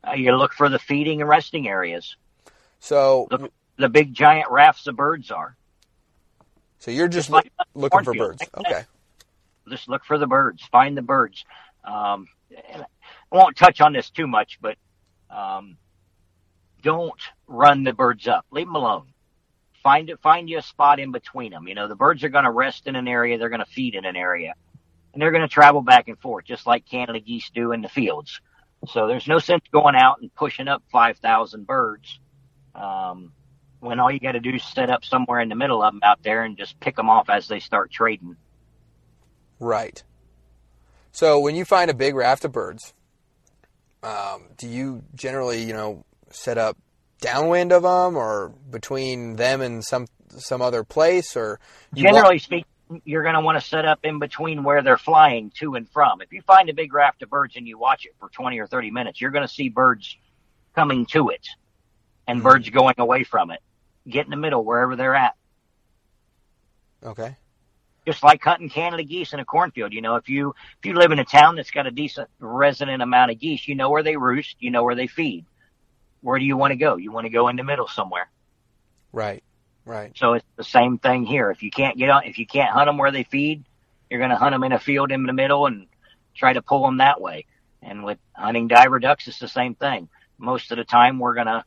[0.07, 2.15] Uh, you look for the feeding and resting areas.
[2.79, 5.55] So the, the big giant rafts of birds are.
[6.79, 8.43] So you're just like looking for birds.
[8.57, 8.83] Okay.
[9.69, 10.63] Just look for the birds.
[10.71, 11.43] Find the birds.
[11.83, 12.85] Um, I
[13.31, 14.77] won't touch on this too much, but
[15.29, 15.77] um,
[16.81, 18.45] don't run the birds up.
[18.51, 19.07] Leave them alone.
[19.83, 20.19] Find it.
[20.21, 21.67] Find you a spot in between them.
[21.67, 23.37] You know, the birds are going to rest in an area.
[23.37, 24.53] They're going to feed in an area,
[25.13, 27.89] and they're going to travel back and forth, just like Canada geese do in the
[27.89, 28.39] fields.
[28.87, 32.19] So there's no sense going out and pushing up 5,000 birds.
[32.75, 33.31] Um,
[33.79, 36.01] when all you got to do is set up somewhere in the middle of them
[36.03, 38.35] out there and just pick them off as they start trading.
[39.59, 40.03] Right.
[41.11, 42.93] So when you find a big raft of birds,
[44.03, 46.77] um, do you generally, you know, set up
[47.21, 51.59] downwind of them or between them and some some other place, or
[51.93, 55.51] generally walk- speaking, you're going to want to set up in between where they're flying
[55.55, 56.21] to and from.
[56.21, 58.67] If you find a big raft of birds and you watch it for 20 or
[58.67, 60.15] 30 minutes, you're going to see birds
[60.75, 61.47] coming to it
[62.27, 62.47] and mm-hmm.
[62.47, 63.61] birds going away from it
[64.09, 65.35] get in the middle wherever they're at.
[67.03, 67.35] Okay.
[68.05, 71.11] Just like hunting Canada geese in a cornfield, you know, if you if you live
[71.11, 74.15] in a town that's got a decent resident amount of geese, you know where they
[74.15, 75.45] roost, you know where they feed.
[76.21, 76.95] Where do you want to go?
[76.95, 78.29] You want to go in the middle somewhere.
[79.11, 79.43] Right.
[79.85, 80.11] Right.
[80.15, 81.51] So it's the same thing here.
[81.51, 83.63] If you can't get on, if you can't hunt them where they feed,
[84.09, 85.87] you're going to hunt them in a field in the middle and
[86.35, 87.45] try to pull them that way.
[87.81, 90.09] And with hunting diver ducks, it's the same thing.
[90.37, 91.63] Most of the time, we're going to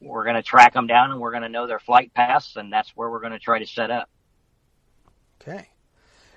[0.00, 2.72] we're going to track them down and we're going to know their flight paths, and
[2.72, 4.08] that's where we're going to try to set up.
[5.40, 5.68] Okay.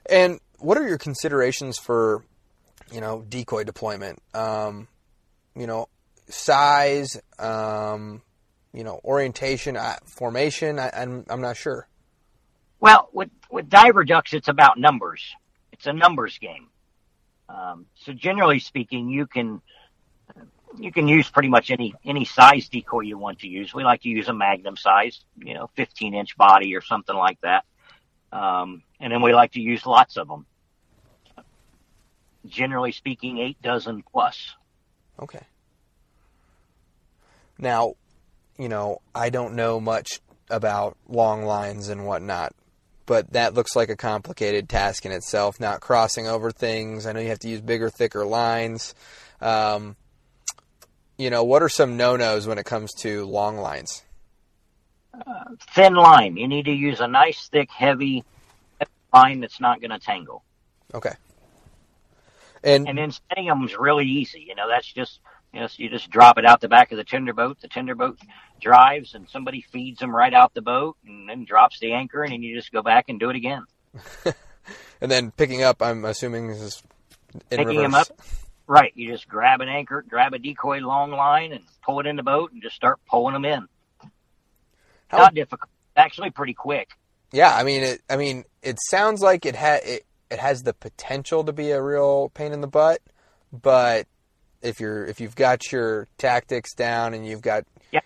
[0.10, 2.24] And what are your considerations for,
[2.92, 4.22] you know, decoy deployment?
[4.34, 4.88] Um,
[5.56, 5.88] you know,
[6.30, 8.22] size, um,
[8.74, 10.80] you know, orientation, uh, formation.
[10.80, 11.88] I, I'm I'm not sure.
[12.80, 15.36] Well, with with diver ducks, it's about numbers.
[15.72, 16.68] It's a numbers game.
[17.50, 19.62] Um, so generally speaking, you can
[20.78, 23.74] you can use pretty much any any size decoy you want to use.
[23.74, 27.40] We like to use a magnum size, you know, 15 inch body or something like
[27.42, 27.66] that.
[28.32, 30.46] Um, and then we like to use lots of them.
[32.46, 34.56] Generally speaking, eight dozen plus.
[35.20, 35.46] Okay.
[37.58, 37.96] Now,
[38.58, 42.54] you know, I don't know much about long lines and whatnot,
[43.06, 45.60] but that looks like a complicated task in itself.
[45.60, 47.06] Not crossing over things.
[47.06, 48.94] I know you have to use bigger, thicker lines.
[49.42, 49.96] Um,
[51.18, 54.04] you know, what are some no nos when it comes to long lines?
[55.14, 56.38] Uh, thin line.
[56.38, 58.24] You need to use a nice, thick, heavy
[59.14, 60.44] line that's not going to tangle.
[60.94, 61.14] Okay.
[62.64, 64.46] And and then setting them is really easy.
[64.48, 65.20] You know, that's just
[65.54, 67.60] you know, so you just drop it out the back of the tender boat.
[67.62, 68.20] The tender boat
[68.60, 72.34] drives, and somebody feeds them right out the boat, and then drops the anchor, and
[72.34, 73.64] then you just go back and do it again.
[75.02, 76.84] and then picking up, I'm assuming this is
[77.52, 77.84] in picking reverse.
[77.84, 78.08] them up.
[78.68, 78.92] Right.
[78.96, 82.24] You just grab an anchor, grab a decoy long line, and pull it in the
[82.24, 83.68] boat, and just start pulling them in.
[85.08, 85.70] How, Not difficult.
[85.96, 86.90] Actually, pretty quick.
[87.32, 88.02] Yeah, I mean, it.
[88.10, 91.82] I mean, it sounds like it has it, it has the potential to be a
[91.82, 93.00] real pain in the butt,
[93.52, 94.06] but
[94.62, 98.02] if you're if you've got your tactics down and you've got yeah,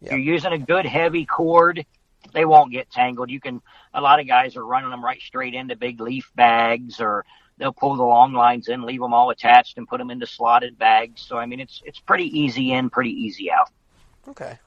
[0.00, 1.84] you're using a good heavy cord,
[2.32, 3.30] they won't get tangled.
[3.30, 3.60] You can.
[3.92, 7.24] A lot of guys are running them right straight into big leaf bags or
[7.60, 10.76] they'll pull the long lines in, leave them all attached, and put them into slotted
[10.78, 11.20] bags.
[11.20, 13.70] So I mean, it's it's pretty easy in, pretty easy out.
[14.26, 14.58] Okay.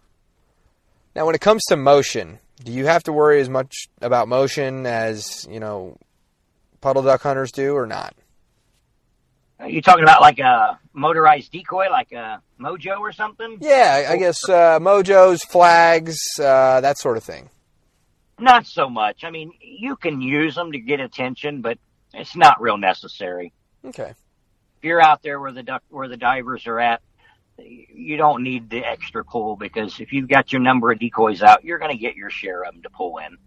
[1.15, 4.85] Now, when it comes to motion, do you have to worry as much about motion
[4.85, 5.97] as you know
[6.79, 8.15] puddle duck hunters do or not?
[9.59, 13.57] Are you talking about like a motorized decoy, like a Mojo or something?
[13.61, 17.49] Yeah, I guess uh, mojos, flags, uh, that sort of thing.
[18.39, 19.23] Not so much.
[19.23, 21.77] I mean, you can use them to get attention, but
[22.13, 23.53] it's not real necessary.
[23.85, 24.09] Okay.
[24.11, 27.01] If you're out there where the duck, where the divers are at,
[27.57, 31.63] you don't need the extra pull because if you've got your number of decoys out,
[31.63, 33.37] you're going to get your share of them to pull in.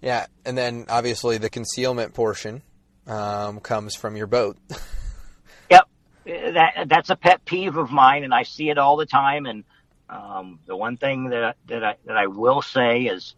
[0.00, 2.62] Yeah, and then obviously the concealment portion
[3.06, 4.58] um, comes from your boat.
[5.70, 5.88] yep,
[6.26, 9.46] that that's a pet peeve of mine, and I see it all the time.
[9.46, 9.64] And
[10.10, 13.34] um, the one thing that that I that I will say is,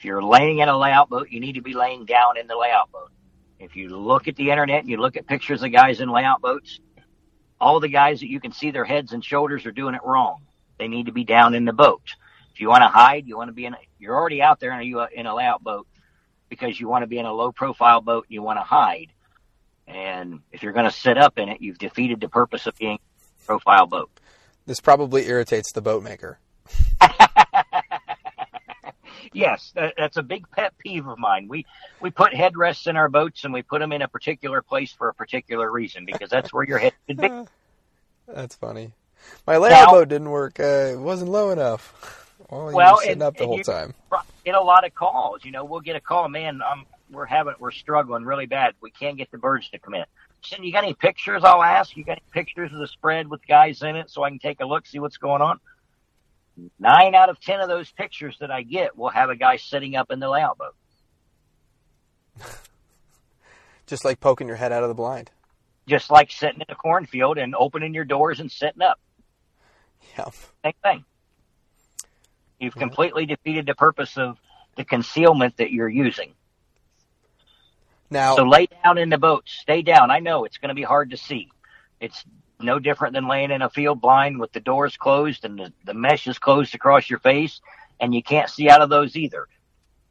[0.00, 2.56] if you're laying in a layout boat, you need to be laying down in the
[2.56, 3.10] layout boat.
[3.58, 6.40] If you look at the internet and you look at pictures of guys in layout
[6.40, 6.80] boats,
[7.60, 10.40] all the guys that you can see their heads and shoulders are doing it wrong.
[10.78, 12.14] They need to be down in the boat.
[12.54, 13.74] If you want to hide, you want to be in.
[13.74, 15.86] A, you're already out there in a, in a layout boat
[16.48, 19.08] because you want to be in a low profile boat and you want to hide.
[19.86, 22.98] And if you're going to sit up in it, you've defeated the purpose of being
[23.42, 24.10] a profile boat.
[24.64, 26.38] This probably irritates the boat maker.
[29.32, 31.48] yes, that, that's a big pet peeve of mine.
[31.48, 31.66] We
[32.00, 35.08] we put headrests in our boats and we put them in a particular place for
[35.08, 37.28] a particular reason because that's where your head should be.
[38.32, 38.92] That's funny.
[39.44, 40.60] My layout now, boat didn't work.
[40.60, 42.16] Uh, it wasn't low enough.
[42.50, 43.94] Well, well sitting and, up the whole you time.
[44.44, 45.44] Get a lot of calls.
[45.44, 46.60] You know, we'll get a call, man.
[46.66, 48.74] I'm we're having we're struggling really bad.
[48.80, 50.04] We can't get the birds to come in.
[50.42, 51.44] So you got any pictures?
[51.44, 51.96] I'll ask.
[51.96, 54.60] You got any pictures of the spread with guys in it so I can take
[54.60, 55.60] a look, see what's going on?
[56.78, 59.96] Nine out of ten of those pictures that I get will have a guy sitting
[59.96, 60.74] up in the layout boat.
[63.86, 65.30] Just like poking your head out of the blind.
[65.88, 69.00] Just like sitting in a cornfield and opening your doors and sitting up.
[70.16, 70.34] Yep.
[70.64, 71.04] Same thing.
[72.58, 74.38] You've completely defeated the purpose of
[74.76, 76.34] the concealment that you're using.
[78.10, 79.44] Now, so lay down in the boat.
[79.46, 80.10] Stay down.
[80.10, 81.48] I know it's going to be hard to see.
[82.00, 82.24] It's
[82.62, 85.94] no different than laying in a field blind with the doors closed and the, the
[85.94, 87.60] mesh is closed across your face,
[88.00, 89.46] and you can't see out of those either.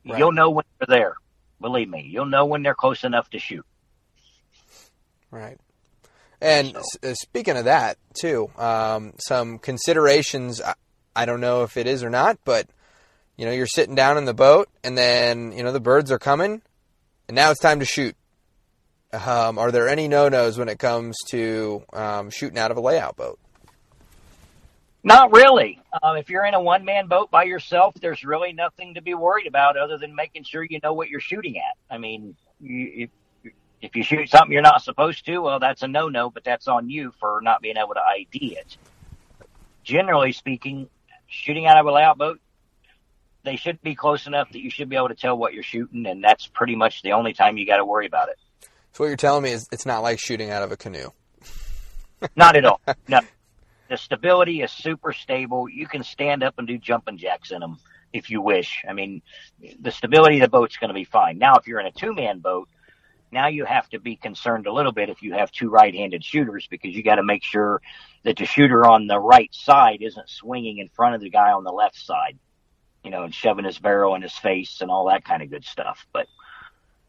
[0.06, 0.20] Right.
[0.20, 1.16] You'll know when they're there.
[1.62, 3.66] Believe me, you'll know when they're close enough to shoot.
[5.32, 5.58] Right.
[6.41, 7.10] And so.
[7.10, 10.62] Uh, speaking of that, too, um, some considerations.
[10.62, 10.74] I,
[11.16, 12.68] I don't know if it is or not, but
[13.36, 16.20] you know, you're sitting down in the boat, and then you know the birds are
[16.20, 16.62] coming,
[17.28, 18.16] and now it's time to shoot.
[19.12, 22.82] Um, are there any no nos when it comes to um, shooting out of a
[22.82, 23.39] layout boat?
[25.03, 25.82] Not really.
[26.03, 29.14] Um, if you're in a one man boat by yourself, there's really nothing to be
[29.14, 31.76] worried about other than making sure you know what you're shooting at.
[31.89, 33.10] I mean, you,
[33.43, 36.43] if, if you shoot something you're not supposed to, well, that's a no no, but
[36.43, 38.78] that's on you for not being able to ID it.
[39.84, 40.89] Generally speaking,
[41.28, 42.39] shooting out of a layout boat,
[43.43, 46.05] they should be close enough that you should be able to tell what you're shooting,
[46.05, 48.38] and that's pretty much the only time you got to worry about it.
[48.94, 51.10] So what you're telling me is it's not like shooting out of a canoe.
[52.36, 52.82] not at all.
[53.08, 53.22] No.
[53.90, 55.68] The stability is super stable.
[55.68, 57.78] You can stand up and do jumping jacks in them
[58.14, 58.84] if you wish.
[58.88, 59.22] I mean,
[59.80, 61.38] the stability of the boat's going to be fine.
[61.40, 62.70] Now, if you're in a two man boat,
[63.32, 66.24] now you have to be concerned a little bit if you have two right handed
[66.24, 67.82] shooters because you got to make sure
[68.24, 71.64] that the shooter on the right side isn't swinging in front of the guy on
[71.64, 72.38] the left side,
[73.04, 75.64] you know, and shoving his barrel in his face and all that kind of good
[75.64, 76.06] stuff.
[76.12, 76.28] But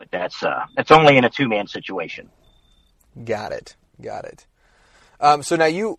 [0.01, 2.30] but that's uh, that's only in a two man situation.
[3.22, 3.76] Got it.
[4.01, 4.46] Got it.
[5.20, 5.98] Um, so now you,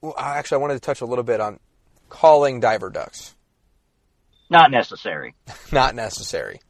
[0.00, 1.60] well, actually, I wanted to touch a little bit on
[2.08, 3.36] calling diver ducks.
[4.50, 5.34] Not necessary.
[5.72, 6.60] Not necessary.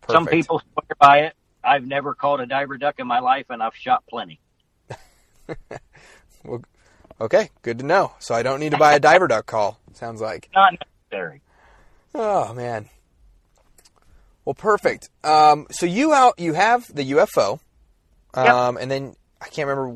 [0.00, 0.12] Perfect.
[0.12, 1.34] Some people swear by it.
[1.62, 4.40] I've never called a diver duck in my life, and I've shot plenty.
[6.44, 6.62] well,
[7.20, 8.12] okay, good to know.
[8.20, 9.78] So I don't need to buy a diver duck call.
[9.92, 10.74] Sounds like not
[11.10, 11.42] necessary.
[12.14, 12.88] Oh man,
[14.46, 15.10] well, perfect.
[15.24, 17.58] Um, so you out you have the UFO,
[18.32, 18.82] um, yep.
[18.82, 19.88] and then I can't remember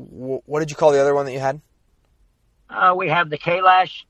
[0.45, 1.61] what did you call the other one that you had?
[2.69, 4.03] Uh, we have the Kalash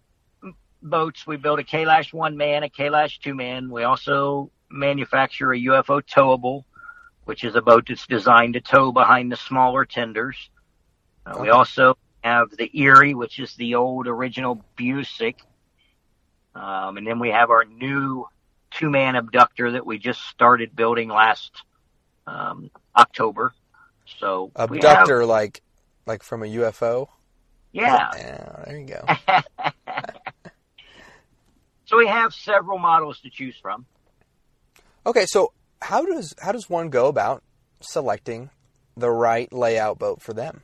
[0.82, 1.28] boats.
[1.28, 3.70] We build a Kalash one man, a Kalash two man.
[3.70, 6.64] We also manufacture a UFO towable,
[7.26, 10.50] which is a boat that's designed to tow behind the smaller tenders.
[11.26, 11.42] Uh, okay.
[11.42, 15.36] We also have the Erie, which is the old original Busick.
[16.56, 18.26] Um, and then we have our new
[18.72, 21.52] two man abductor that we just started building last
[22.28, 23.54] um, October.
[24.20, 25.62] So abductor, have, like
[26.06, 27.08] like from a UFO.
[27.72, 28.10] Yeah.
[28.16, 29.06] yeah there you go.
[31.86, 33.86] so we have several models to choose from.
[35.06, 37.44] Okay, so how does how does one go about
[37.82, 38.50] selecting
[38.96, 40.62] the right layout boat for them?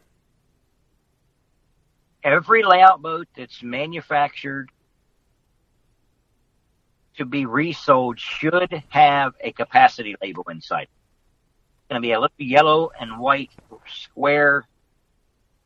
[2.24, 4.70] Every layout boat that's manufactured
[7.18, 10.84] to be resold should have a capacity label inside.
[10.84, 13.51] It's going to be a little yellow and white
[13.88, 14.65] square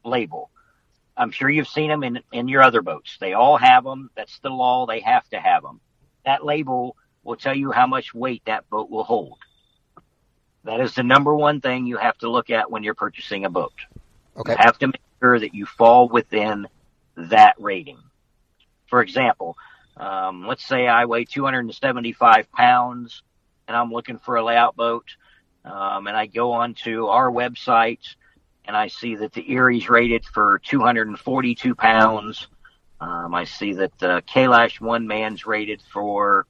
[0.03, 0.49] label.
[1.15, 3.17] I'm sure you've seen them in, in your other boats.
[3.19, 4.09] They all have them.
[4.15, 4.85] That's the law.
[4.85, 5.79] They have to have them.
[6.25, 9.37] That label will tell you how much weight that boat will hold.
[10.63, 13.49] That is the number one thing you have to look at when you're purchasing a
[13.49, 13.73] boat.
[14.37, 14.53] Okay.
[14.53, 16.67] You have to make sure that you fall within
[17.15, 17.99] that rating.
[18.87, 19.57] For example,
[19.97, 23.23] um, let's say I weigh 275 pounds
[23.67, 25.05] and I'm looking for a layout boat.
[25.63, 28.15] Um, and I go onto our website
[28.65, 32.47] and I see that the Erie's rated for 242 pounds.
[32.99, 36.45] Um, I see that the Kalash one man's rated for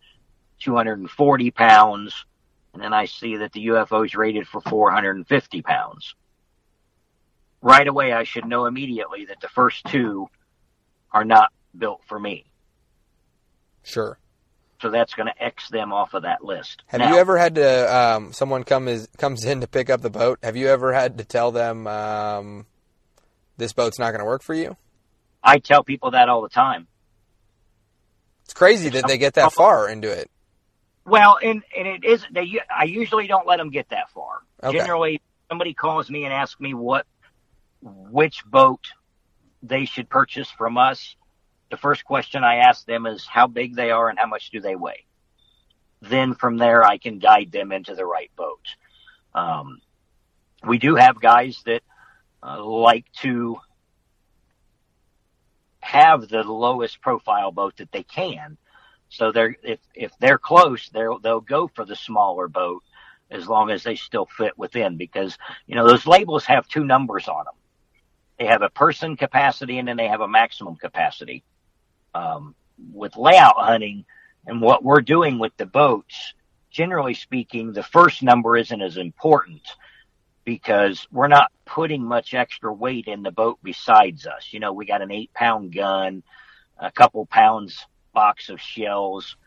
[0.59, 2.25] 240 pounds.
[2.73, 6.15] And then I see that the UFO is rated for 450 pounds.
[7.61, 10.27] Right away, I should know immediately that the first two
[11.11, 12.50] are not built for me.
[13.83, 14.17] Sure.
[14.81, 16.83] So that's going to X them off of that list.
[16.87, 20.01] Have Now- you ever had to um, someone come is comes in to pick up
[20.01, 20.39] the boat?
[20.41, 22.65] Have you ever had to tell them um,
[23.57, 24.75] this boat's not going to work for you?
[25.43, 26.87] I tell people that all the time.
[28.45, 30.29] It's crazy that they get that far into it.
[31.05, 32.59] Well, and and it is they.
[32.75, 34.39] I usually don't let them get that far.
[34.63, 34.77] Okay.
[34.77, 37.05] Generally, somebody calls me and asks me what,
[37.81, 38.87] which boat
[39.63, 41.15] they should purchase from us.
[41.71, 44.59] The first question I ask them is how big they are and how much do
[44.59, 45.05] they weigh.
[46.01, 48.67] Then from there, I can guide them into the right boat.
[49.33, 49.79] Um,
[50.67, 51.81] we do have guys that
[52.43, 53.57] uh, like to
[55.79, 58.57] have the lowest profile boat that they can.
[59.07, 62.83] So they're if if they're close, they'll they'll go for the smaller boat
[63.29, 67.29] as long as they still fit within because you know those labels have two numbers
[67.29, 67.55] on them.
[68.39, 71.43] They have a person capacity and then they have a maximum capacity.
[72.13, 72.55] Um,
[72.93, 74.05] with layout hunting
[74.45, 76.33] and what we're doing with the boats,
[76.71, 79.61] generally speaking, the first number isn't as important
[80.43, 84.47] because we're not putting much extra weight in the boat besides us.
[84.51, 86.23] You know, we got an eight pound gun,
[86.79, 89.37] a couple pounds box of shells,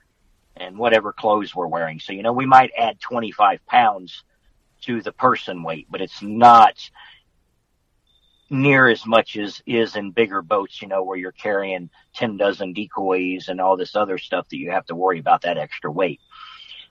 [0.57, 1.99] and whatever clothes we're wearing.
[1.99, 4.23] So, you know, we might add 25 pounds
[4.83, 6.79] to the person weight, but it's not
[8.51, 12.73] near as much as is in bigger boats, you know, where you're carrying 10 dozen
[12.73, 16.21] decoys and all this other stuff that you have to worry about that extra weight.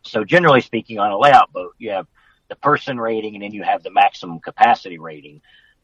[0.04, 2.08] So generally speaking, on a layout boat, you have
[2.50, 5.42] the person rating and then you have the maximum capacity rating.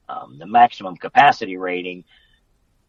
[0.09, 2.03] Um, the maximum capacity rating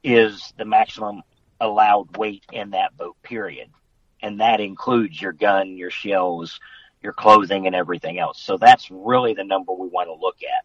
[0.03, 1.23] is the maximum
[1.61, 3.69] allowed weight in that boat period.
[4.23, 6.59] And that includes your gun, your shells,
[7.03, 8.41] your clothing and everything else.
[8.41, 10.65] So that's really the number we want to look at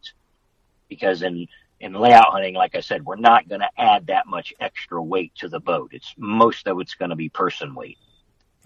[0.89, 1.47] because in,
[1.79, 5.33] in layout hunting, like I said, we're not going to add that much extra weight
[5.39, 5.89] to the boat.
[5.93, 7.97] It's most of it's going to be person weight.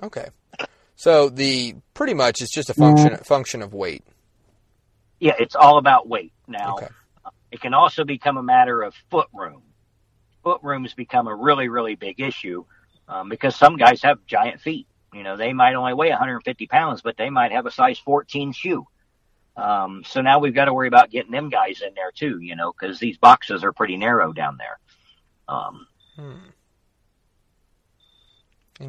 [0.02, 0.28] Okay.
[0.96, 4.04] So the pretty much it's just a function function of weight.
[5.20, 6.34] Yeah, it's all about weight.
[6.48, 6.88] Now, Okay.
[7.52, 9.62] it can also become a matter of foot room.
[10.44, 12.64] Foot rooms become a really, really big issue
[13.08, 14.88] um, because some guys have giant feet.
[15.14, 18.54] You know, they might only weigh 150 pounds, but they might have a size 14
[18.54, 18.86] shoe.
[19.60, 22.56] Um, so now we've got to worry about getting them guys in there too, you
[22.56, 24.80] know, because these boxes are pretty narrow down there.
[25.50, 26.50] Um, Hmm.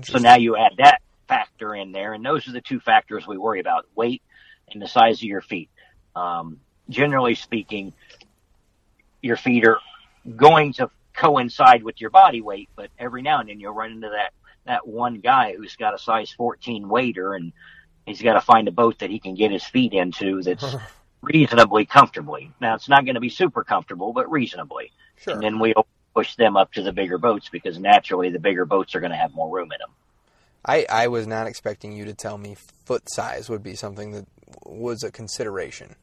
[0.04, 3.38] so now you add that factor in there, and those are the two factors we
[3.38, 4.22] worry about: weight
[4.70, 5.70] and the size of your feet.
[6.16, 7.94] Um, generally speaking,
[9.22, 9.80] your feet are
[10.36, 14.10] going to coincide with your body weight, but every now and then you'll run into
[14.10, 14.32] that
[14.66, 17.52] that one guy who's got a size 14 waiter, and
[18.10, 20.76] he's got to find a boat that he can get his feet into that's
[21.22, 22.52] reasonably comfortably.
[22.60, 24.92] Now, it's not going to be super comfortable, but reasonably.
[25.16, 25.34] sure.
[25.34, 28.94] And then we'll push them up to the bigger boats because naturally the bigger boats
[28.94, 29.90] are going to have more room in them.
[30.64, 34.26] I, I was not expecting you to tell me foot size would be something that
[34.64, 35.96] was a consideration.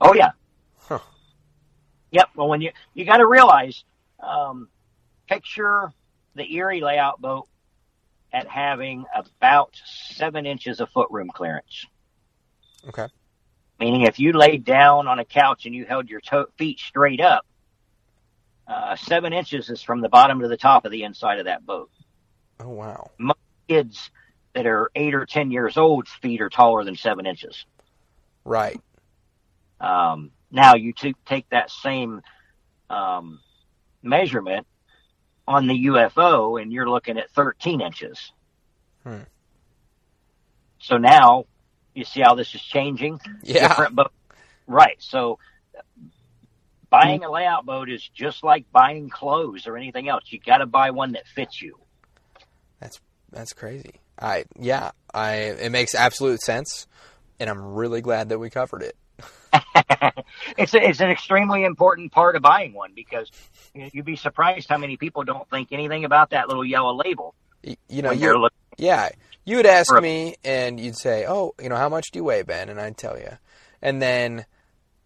[0.00, 0.30] Oh yeah.
[0.78, 1.00] Huh.
[2.10, 2.30] Yep.
[2.34, 3.84] Well, when you you got to realize,
[4.20, 4.68] um,
[5.28, 5.92] picture
[6.34, 7.46] the Erie layout boat
[8.32, 11.86] at having about seven inches of footroom clearance.
[12.88, 13.06] Okay.
[13.78, 17.20] Meaning, if you laid down on a couch and you held your toe, feet straight
[17.20, 17.44] up,
[18.66, 21.66] uh, seven inches is from the bottom to the top of the inside of that
[21.66, 21.90] boat.
[22.60, 23.10] Oh wow.
[23.18, 23.34] My
[23.68, 24.10] Kids
[24.54, 27.64] that are eight or ten years old, feet are taller than seven inches.
[28.44, 28.80] Right.
[29.80, 32.22] Um, now you t- take that same
[32.90, 33.40] um,
[34.02, 34.66] measurement
[35.46, 38.32] on the UFO, and you're looking at 13 inches.
[39.02, 39.22] Hmm.
[40.78, 41.46] So now
[41.94, 43.20] you see how this is changing.
[43.42, 43.68] Yeah.
[43.68, 44.12] Different boat,
[44.66, 44.96] right?
[44.98, 45.38] So
[46.90, 50.24] buying a layout boat is just like buying clothes or anything else.
[50.26, 51.78] You got to buy one that fits you.
[53.32, 53.94] That's crazy.
[54.18, 56.86] I yeah, I it makes absolute sense,
[57.40, 58.94] and I'm really glad that we covered it.
[60.58, 63.30] it's a, it's an extremely important part of buying one because
[63.74, 67.34] you'd be surprised how many people don't think anything about that little yellow label.
[67.88, 68.48] You know, you
[68.78, 69.10] yeah,
[69.44, 72.42] you would ask me, and you'd say, "Oh, you know, how much do you weigh,
[72.42, 73.38] Ben?" And I'd tell you,
[73.80, 74.46] and then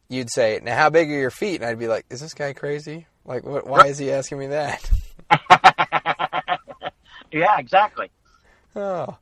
[0.08, 2.52] you'd say, "Now, how big are your feet?" And I'd be like, "Is this guy
[2.52, 3.06] crazy?
[3.24, 3.66] Like, what?
[3.66, 4.90] Why is he asking me that?"
[7.32, 8.10] yeah, exactly.
[8.74, 9.16] Oh.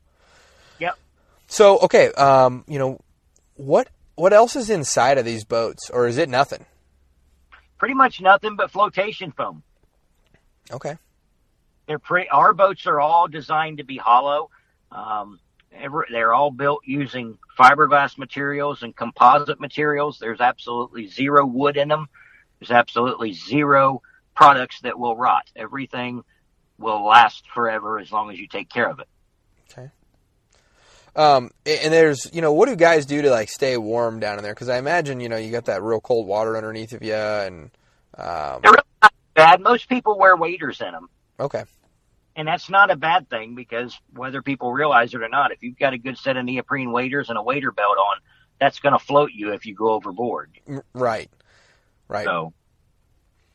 [0.79, 0.99] Yep.
[1.49, 3.01] So okay, um, you know,
[3.57, 6.65] what what else is inside of these boats, or is it nothing?
[7.79, 9.63] Pretty much nothing but flotation foam.
[10.71, 10.97] Okay.
[11.87, 14.51] They're pre- our boats are all designed to be hollow.
[14.91, 15.41] Um,
[15.73, 20.19] every, they're all built using fiberglass materials and composite materials.
[20.19, 22.09] There's absolutely zero wood in them.
[22.59, 24.03] There's absolutely zero
[24.35, 25.51] products that will rot.
[25.55, 26.23] Everything
[26.79, 29.09] will last forever as long as you take care of it.
[29.71, 29.91] Okay.
[31.17, 34.43] Um, and there's, you know, what do guys do to like stay warm down in
[34.43, 34.53] there?
[34.55, 37.71] Because I imagine, you know, you got that real cold water underneath of you, and
[38.19, 39.61] um, They're really not bad.
[39.61, 41.09] Most people wear waders in them.
[41.39, 41.65] okay,
[42.35, 45.79] And that's not a bad thing because whether people realize it or not, if you've
[45.79, 48.17] got a good set of neoprene waders and a wader belt on,
[48.59, 50.51] that's going to float you if you go overboard.
[50.95, 51.31] Right,
[52.09, 52.53] right, So,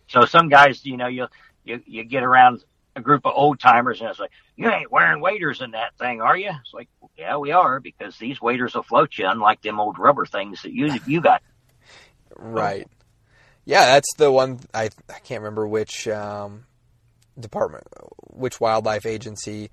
[0.08, 1.28] so some guys, you know, you
[1.66, 2.64] you you get around
[3.00, 6.22] a group of old timers and it's like, you ain't wearing waders in that thing,
[6.22, 6.50] are you?
[6.50, 10.26] It's like, yeah, we are because these waders will float you, unlike them old rubber
[10.26, 11.42] things that you you got.
[12.36, 12.88] right.
[13.66, 14.60] Yeah, that's the one.
[14.74, 16.66] I I can't remember which um,
[17.40, 17.86] department,
[18.32, 19.70] which wildlife agency.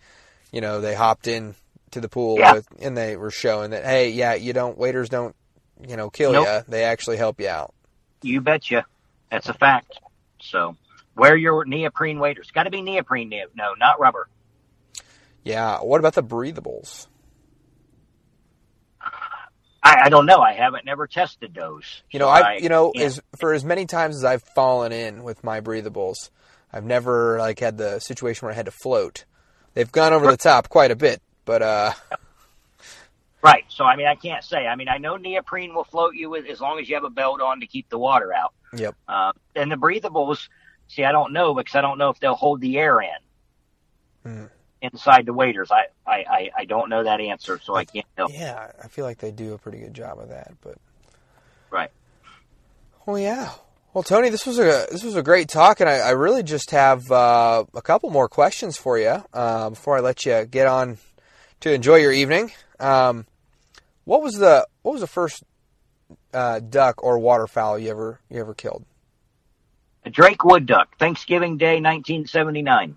[0.53, 1.55] You know, they hopped in
[1.93, 2.53] to the pool Yeah.
[2.55, 5.35] with, and they were showing that, hey, yeah, you don't waiters don't,
[5.87, 6.47] you know, kill Nope.
[6.47, 6.65] you.
[6.69, 7.75] They actually help you out.
[8.23, 8.87] You betcha,
[9.31, 10.01] that's a fact.
[10.41, 10.77] So,
[11.17, 12.51] wear your neoprene waders.
[12.53, 14.29] Got to be neoprene, neo- no, not rubber.
[15.45, 15.79] Yeah.
[15.79, 17.07] What about the breathables?
[19.83, 20.41] I, I don't know.
[20.41, 22.03] I haven't never tested those.
[22.11, 25.23] You know, So I, you know, as for as many times as I've fallen in
[25.23, 26.31] with my breathables,
[26.73, 29.25] I've never like had the situation where I had to float.
[29.75, 31.93] They've gone over the top quite a bit, but uh,
[33.43, 33.65] Right.
[33.69, 34.67] So I mean, I can't say.
[34.67, 37.11] I mean, I know neoprene will float you with as long as you have a
[37.11, 38.55] belt on to keep the water out.
[38.77, 38.97] yep.
[39.07, 40.49] Uh, and the breathables,
[40.89, 43.09] see, I don't know because I don't know if they'll hold the air in
[44.25, 44.45] Hmm.
[44.83, 45.71] inside the waders.
[45.71, 48.31] I, I, I, I don't know that answer, so I can't tell.
[48.31, 50.77] Yeah, I feel like they do a pretty good job of that, but
[51.71, 51.91] Right.
[53.05, 53.51] well, yeah.
[53.93, 56.71] Well, Tony, this was a this was a great talk, and I, I really just
[56.73, 60.99] have uh, a couple more questions for you uh, before I let you get on
[61.61, 62.53] to enjoy your evening.
[62.79, 63.25] Um,
[64.05, 65.43] what was the what was the first
[66.35, 68.85] uh, duck or waterfowl you ever you ever killed?
[70.11, 72.97] Drake wood duck, Thanksgiving Day, 1979.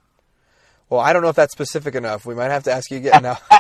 [0.90, 2.26] Well, I don't know if that's specific enough.
[2.26, 3.38] We might have to ask you again now.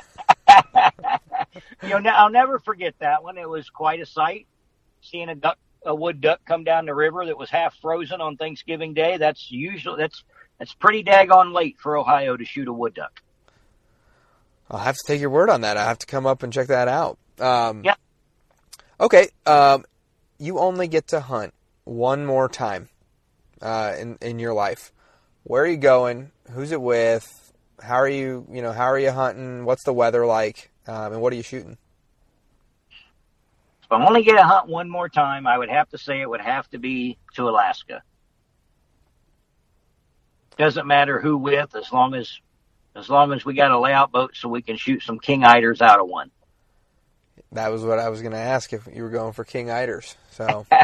[1.82, 3.38] You know, I'll never forget that one.
[3.38, 4.47] It was quite a sight.
[5.02, 8.38] Seeing a duck, a wood duck come down the river that was half frozen on
[8.38, 9.18] Thanksgiving Day.
[9.18, 10.24] That's usually that's
[10.58, 13.22] that's pretty daggone late for Ohio to shoot a wood duck.
[14.70, 15.78] I'll have to take your word on that.
[15.78, 17.18] I have to come up and check that out.
[17.39, 17.95] Um, Yeah.
[19.00, 19.30] Okay.
[19.45, 19.86] Um,
[20.38, 21.54] you only get to hunt
[21.86, 22.89] one more time
[23.62, 24.91] uh, in in your life.
[25.43, 26.32] Where are you going?
[26.51, 27.53] Who's it with?
[27.82, 28.45] How are you?
[28.51, 29.66] You know, how are you hunting?
[29.66, 30.72] What's the weather like?
[30.88, 31.78] Um, and what are you shooting?
[33.83, 36.29] If I only get to hunt one more time, I would have to say it
[36.29, 38.04] would have to be to Alaska.
[40.58, 42.39] Doesn't matter who with, as long as
[42.96, 45.82] as long as we got a layout boat so we can shoot some king eiders
[45.82, 46.32] out of one.
[47.54, 50.16] That was what I was going to ask if you were going for king eiders.
[50.32, 50.66] So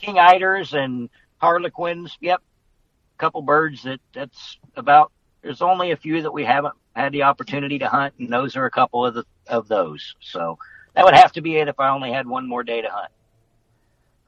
[0.00, 1.08] King eiders and
[1.40, 2.16] harlequins.
[2.20, 5.12] Yep, a couple birds that that's about.
[5.42, 8.66] There's only a few that we haven't had the opportunity to hunt, and those are
[8.66, 10.14] a couple of the of those.
[10.20, 10.58] So
[10.94, 13.12] that would have to be it if I only had one more day to hunt.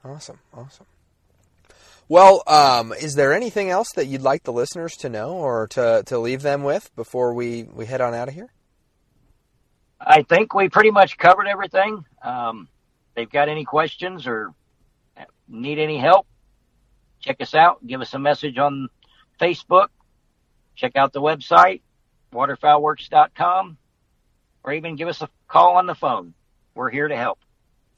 [0.03, 0.85] awesome, awesome.
[2.09, 6.03] Well, um, is there anything else that you'd like the listeners to know or to,
[6.07, 8.51] to leave them with before we, we head on out of here?
[9.99, 12.03] I think we pretty much covered everything.
[12.21, 12.67] Um,
[13.15, 14.53] they've got any questions or
[15.47, 16.27] need any help,
[17.23, 17.85] check us out.
[17.85, 18.89] Give us a message on
[19.39, 19.87] Facebook.
[20.75, 21.81] Check out the website,
[22.33, 23.77] waterfowlworks.com,
[24.63, 26.33] or even give us a call on the phone.
[26.75, 27.39] We're here to help.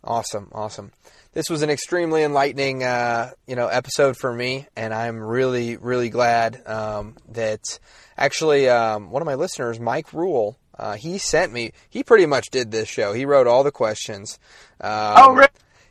[0.03, 0.91] Awesome, awesome.
[1.34, 6.10] This was an extremely enlightening, uh, you know, episode for me, and I'm really, really
[6.10, 7.80] glad um, that
[8.18, 11.72] actually um, one of my listeners, Mike Rule, uh, he sent me.
[11.89, 13.14] He pretty much did this show.
[13.14, 14.38] He wrote all the questions.
[14.80, 15.47] Um, oh, really?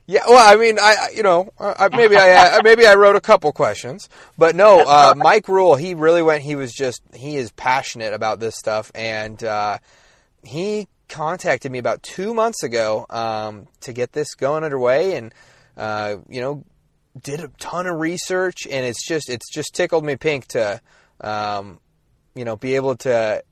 [0.06, 3.50] Yeah, well, I mean, I you know, I, maybe I maybe I wrote a couple
[3.52, 6.42] questions, but no, uh, Mike Rule, he really went.
[6.42, 9.78] He was just he is passionate about this stuff, and uh,
[10.42, 15.32] he contacted me about two months ago um, to get this going underway, and
[15.78, 16.64] uh, you know,
[17.22, 20.82] did a ton of research, and it's just it's just tickled me pink to
[21.22, 21.80] um,
[22.34, 23.42] you know be able to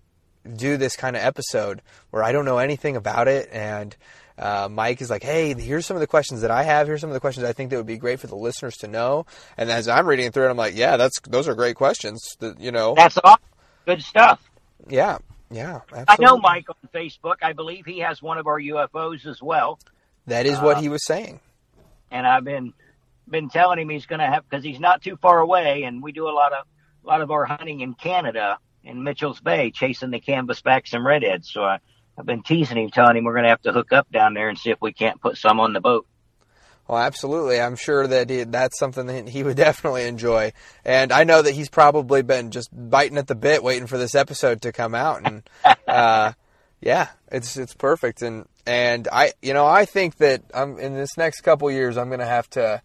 [0.56, 1.80] do this kind of episode
[2.10, 3.96] where I don't know anything about it and
[4.42, 6.88] uh, Mike is like, hey, here's some of the questions that I have.
[6.88, 8.88] Here's some of the questions I think that would be great for the listeners to
[8.88, 9.24] know.
[9.56, 12.36] And as I'm reading through it, I'm like, yeah, that's those are great questions.
[12.40, 13.40] That, you know, that's awesome.
[13.86, 14.42] good stuff.
[14.88, 15.82] Yeah, yeah.
[15.92, 16.06] Absolutely.
[16.08, 17.36] I know Mike on Facebook.
[17.42, 19.78] I believe he has one of our UFOs as well.
[20.26, 21.38] That is what uh, he was saying.
[22.10, 22.72] And I've been
[23.30, 26.10] been telling him he's going to have because he's not too far away, and we
[26.10, 26.66] do a lot of
[27.04, 31.48] a lot of our hunting in Canada in Mitchell's Bay, chasing the canvasbacks and redheads.
[31.52, 31.78] So I
[32.18, 34.48] I've been teasing him, telling him we're going to have to hook up down there
[34.48, 36.06] and see if we can't put some on the boat.
[36.88, 37.60] Well, absolutely.
[37.60, 40.52] I'm sure that he, that's something that he would definitely enjoy.
[40.84, 44.14] And I know that he's probably been just biting at the bit, waiting for this
[44.14, 45.22] episode to come out.
[45.24, 45.42] And
[45.88, 46.32] uh,
[46.80, 48.22] yeah, it's it's perfect.
[48.22, 52.08] And and I, you know, I think that I'm in this next couple years, I'm
[52.08, 52.82] going to have to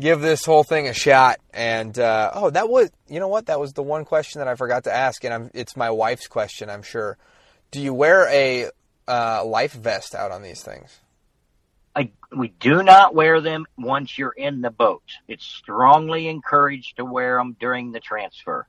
[0.00, 1.38] give this whole thing a shot.
[1.52, 3.46] And uh, oh, that was, you know what?
[3.46, 6.26] That was the one question that I forgot to ask, and I'm, it's my wife's
[6.26, 7.16] question, I'm sure.
[7.74, 8.70] Do you wear a
[9.08, 10.96] uh, life vest out on these things?
[11.96, 15.02] I, we do not wear them once you're in the boat.
[15.26, 18.68] It's strongly encouraged to wear them during the transfer.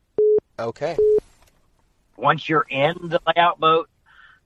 [0.57, 0.97] Okay.
[2.17, 3.91] Once you're in the layout boat,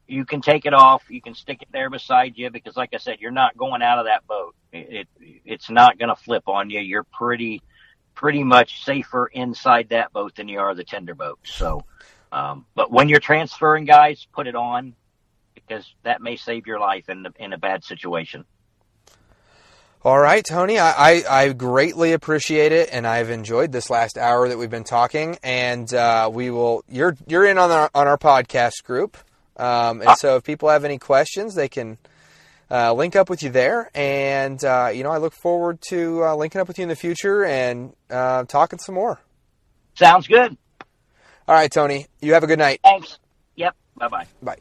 [0.10, 1.06] you can take it off.
[1.08, 4.00] You can stick it there beside you because, like I said, you're not going out
[4.00, 4.56] of that boat.
[4.74, 6.82] It, it it's not going to flip on you.
[6.82, 7.62] You're pretty
[8.14, 11.40] pretty much safer inside that boat than you are the tender boat.
[11.46, 11.86] So
[12.32, 14.96] um, but when you're transferring guys, put it on
[15.56, 18.46] because that may save your life in the, in a bad situation.
[20.02, 24.48] All right, Tony, I, I, I, greatly appreciate it, and I've enjoyed this last hour
[24.48, 25.38] that we've been talking.
[25.44, 29.18] And uh, we will you're you're in on our on our podcast group,
[29.58, 31.98] um, and so if people have any questions, they can
[32.72, 33.92] uh, link up with you there.
[33.94, 36.96] And uh, you know, I look forward to uh, linking up with you in the
[36.96, 39.20] future and uh, talking some more.
[39.96, 40.58] Sounds good.
[41.50, 42.06] All right, Tony.
[42.22, 42.80] You have a good night.
[42.84, 43.18] Thanks.
[43.56, 43.76] Yep.
[43.98, 44.28] Bye-bye.
[44.44, 44.58] Bye.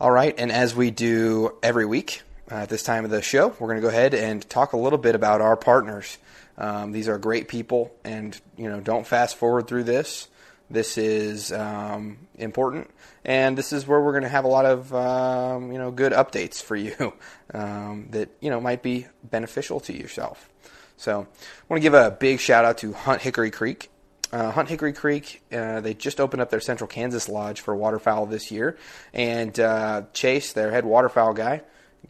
[0.00, 3.54] All right, and as we do every week uh, at this time of the show,
[3.60, 6.18] we're going to go ahead and talk a little bit about our partners.
[6.56, 10.26] Um, these are great people, and you know, don't fast forward through this.
[10.68, 12.90] This is um, important,
[13.24, 16.10] and this is where we're going to have a lot of um, you know good
[16.10, 17.12] updates for you
[17.54, 20.50] um, that you know might be beneficial to yourself.
[20.96, 23.90] So, I want to give a big shout out to Hunt Hickory Creek
[24.32, 28.26] uh, Hunt Hickory Creek, uh, they just opened up their Central Kansas Lodge for waterfowl
[28.26, 28.76] this year.
[29.12, 31.62] And uh, Chase, their head waterfowl guy,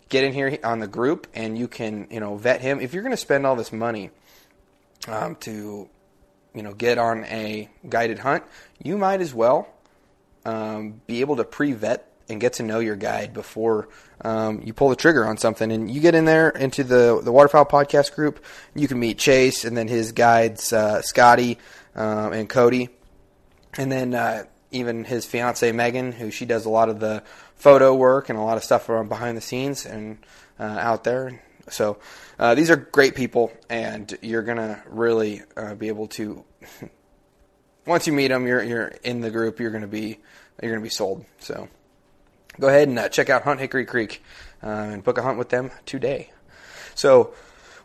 [0.09, 2.81] get in here on the group and you can, you know, vet him.
[2.81, 4.11] If you're going to spend all this money
[5.07, 5.89] um, to,
[6.55, 8.45] you know, get on a guided hunt,
[8.83, 9.69] you might as well
[10.45, 13.89] um, be able to pre-vet and get to know your guide before
[14.21, 15.71] um, you pull the trigger on something.
[15.73, 18.45] And you get in there into the the waterfowl podcast group.
[18.75, 21.59] You can meet Chase and then his guides, uh, Scotty
[21.95, 22.91] um, and Cody,
[23.77, 27.23] and then uh, even his fiance Megan, who she does a lot of the
[27.57, 30.19] photo work and a lot of stuff from behind the scenes and
[30.61, 31.43] uh, out there.
[31.71, 31.99] So
[32.39, 36.45] uh, these are great people, and you're gonna really uh, be able to.
[37.87, 39.61] once you meet them, you're you're in the group.
[39.61, 40.19] You're gonna be
[40.63, 41.25] you're gonna be sold.
[41.41, 41.69] So
[42.59, 44.23] go ahead and uh, check out Hunt Hickory Creek
[44.63, 46.31] uh, and book a hunt with them today.
[46.95, 47.35] So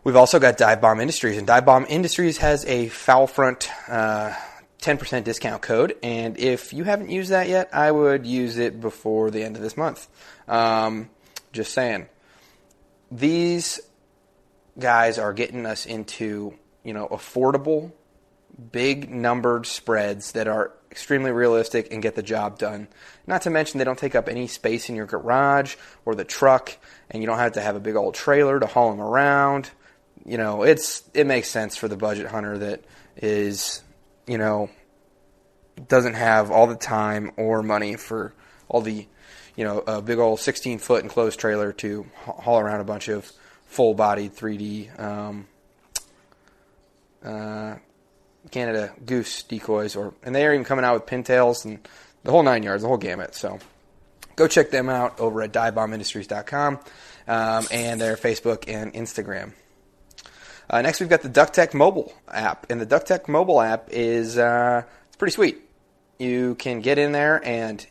[0.04, 4.34] We've also got Dive Bomb Industries, and Dive Bomb Industries has a Fowl Front uh,
[4.82, 5.96] 10% discount code.
[6.02, 9.62] And if you haven't used that yet, I would use it before the end of
[9.62, 10.06] this month.
[10.46, 11.08] Um,
[11.54, 12.06] just saying.
[13.10, 13.80] These
[14.78, 16.52] guys are getting us into,
[16.82, 17.90] you know, affordable,
[18.72, 22.88] big numbered spreads that are extremely realistic and get the job done.
[23.26, 26.76] Not to mention they don't take up any space in your garage or the truck,
[27.08, 29.70] and you don't have to have a big old trailer to haul them around
[30.24, 32.84] you know, it's it makes sense for the budget hunter that
[33.16, 33.82] is,
[34.26, 34.70] you know,
[35.88, 38.34] doesn't have all the time or money for
[38.68, 39.06] all the,
[39.56, 43.30] you know, a big old 16 foot enclosed trailer to haul around a bunch of
[43.66, 45.46] full bodied 3D um,
[47.24, 47.76] uh,
[48.50, 51.86] Canada goose decoys, or and they are even coming out with pintails and
[52.22, 53.34] the whole nine yards, the whole gamut.
[53.34, 53.58] So
[54.36, 56.80] go check them out over at divebombindustries.com
[57.28, 59.52] um, and their Facebook and Instagram.
[60.68, 64.82] Uh, next, we've got the DuckTech mobile app, and the DuckTech mobile app is uh,
[65.06, 65.58] it's pretty sweet.
[66.18, 67.84] You can get in there and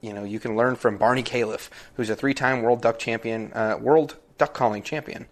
[0.00, 3.76] you know you can learn from Barnie Calef, who's a three-time world duck champion, uh,
[3.80, 5.26] world duck calling champion,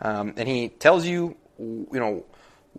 [0.00, 2.24] um, and he tells you, you know,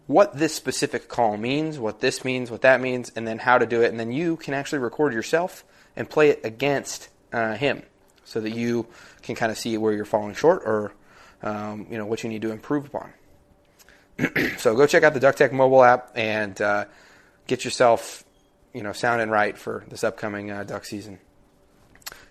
[0.08, 3.66] what this specific call means, what this means, what that means, and then how to
[3.66, 5.64] do it, and then you can actually record yourself
[5.96, 7.84] and play it against uh, him,
[8.26, 8.88] so that you
[9.22, 10.94] can kind of see where you're falling short or
[11.42, 13.14] um, you know what you need to improve upon.
[14.58, 16.86] so go check out the DuckTech mobile app and uh,
[17.48, 18.24] get yourself
[18.74, 21.20] you know sounding right for this upcoming uh, duck season.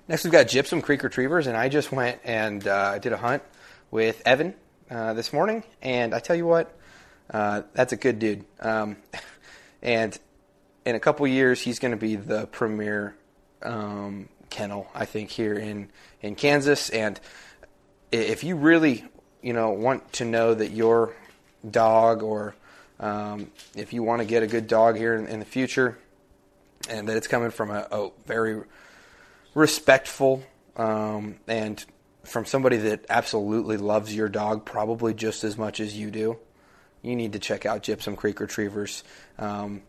[0.08, 3.42] Next, we've got Gypsum Creek Retrievers, and I just went and uh, did a hunt
[3.90, 4.54] with Evan
[4.90, 6.76] uh, this morning, and I tell you what,
[7.32, 8.44] uh, that's a good dude.
[8.58, 8.96] Um,
[9.82, 10.18] and
[10.84, 13.14] in a couple years, he's going to be the premier
[13.62, 15.90] um, kennel, I think, here in
[16.22, 16.90] in Kansas.
[16.90, 17.20] And
[18.10, 19.04] if you really,
[19.42, 21.14] you know, want to know that your
[21.68, 22.54] dog, or
[22.98, 25.98] um, if you want to get a good dog here in, in the future,
[26.88, 28.62] and that it's coming from a, a very
[29.54, 30.42] respectful
[30.76, 31.84] um, and
[32.24, 36.38] from somebody that absolutely loves your dog probably just as much as you do,
[37.02, 39.02] you need to check out Gypsum Creek Retrievers.
[39.38, 39.82] Um,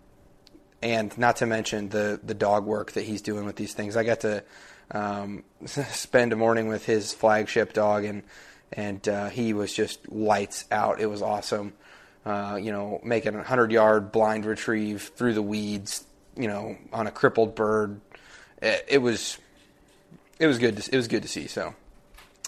[0.81, 3.95] and not to mention the the dog work that he's doing with these things.
[3.95, 4.43] I got to
[4.91, 8.23] um, spend a morning with his flagship dog, and
[8.73, 10.99] and uh, he was just lights out.
[10.99, 11.73] It was awesome.
[12.25, 16.05] Uh, you know, making a hundred yard blind retrieve through the weeds.
[16.37, 17.99] You know, on a crippled bird.
[18.61, 19.37] It, it was
[20.39, 20.77] it was good.
[20.77, 21.47] To, it was good to see.
[21.47, 21.73] So.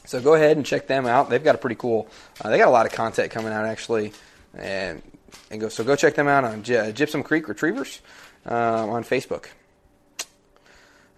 [0.05, 1.29] So go ahead and check them out.
[1.29, 2.09] They've got a pretty cool.
[2.41, 4.11] Uh, they got a lot of content coming out actually,
[4.53, 5.01] and
[5.49, 5.69] and go.
[5.69, 8.01] So go check them out on Gy- Gypsum Creek Retrievers
[8.45, 9.45] uh, on Facebook.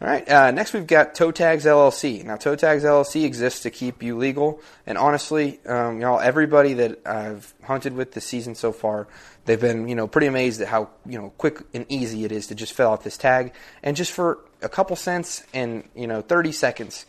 [0.01, 0.29] All right.
[0.29, 2.23] Uh, next, we've got Toe Tags LLC.
[2.23, 4.61] Now, Toe Tags LLC exists to keep you legal.
[4.85, 9.07] And honestly, um, y'all, everybody that I've hunted with this season so far,
[9.45, 12.47] they've been, you know, pretty amazed at how, you know, quick and easy it is
[12.47, 13.53] to just fill out this tag.
[13.83, 17.05] And just for a couple cents and, you know, 30 seconds,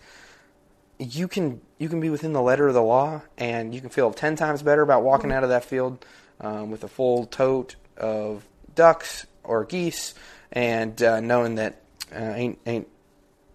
[0.98, 4.12] you can you can be within the letter of the law, and you can feel
[4.12, 6.04] ten times better about walking out of that field
[6.40, 10.14] um, with a full tote of ducks or geese,
[10.52, 11.82] and uh, knowing that
[12.14, 12.88] uh, ain't ain't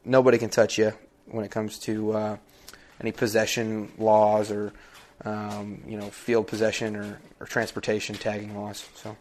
[0.06, 0.94] nobody can touch you
[1.26, 2.38] when it comes to uh,
[3.00, 4.74] any possession laws or
[5.26, 8.88] um, you know field possession or, or transportation tagging laws.
[8.96, 9.16] So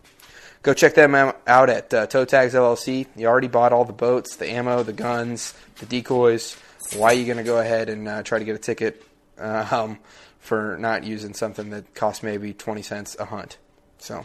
[0.63, 3.07] go check them out at uh, Toe Tags LLC.
[3.17, 6.57] You already bought all the boats, the ammo, the guns, the decoys.
[6.97, 9.05] Why are you going to go ahead and uh, try to get a ticket
[9.39, 9.99] uh, um,
[10.39, 13.59] for not using something that costs maybe 20 cents a hunt?
[13.99, 14.25] So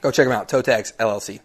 [0.00, 1.40] go check them out, Toe Tags LLC.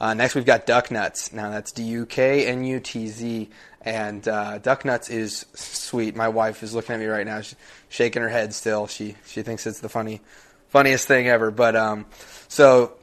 [0.00, 1.32] Uh, next, we've got Duk Nutz.
[1.32, 3.50] Now, that's D U K N U T Z.
[3.84, 6.16] And uh, Duk Nutz is sweet.
[6.16, 7.56] My wife is looking at me right now, She's
[7.90, 8.86] shaking her head still.
[8.86, 10.22] She she thinks it's the funny,
[10.68, 11.50] funniest thing ever.
[11.50, 12.06] But um,
[12.48, 12.94] so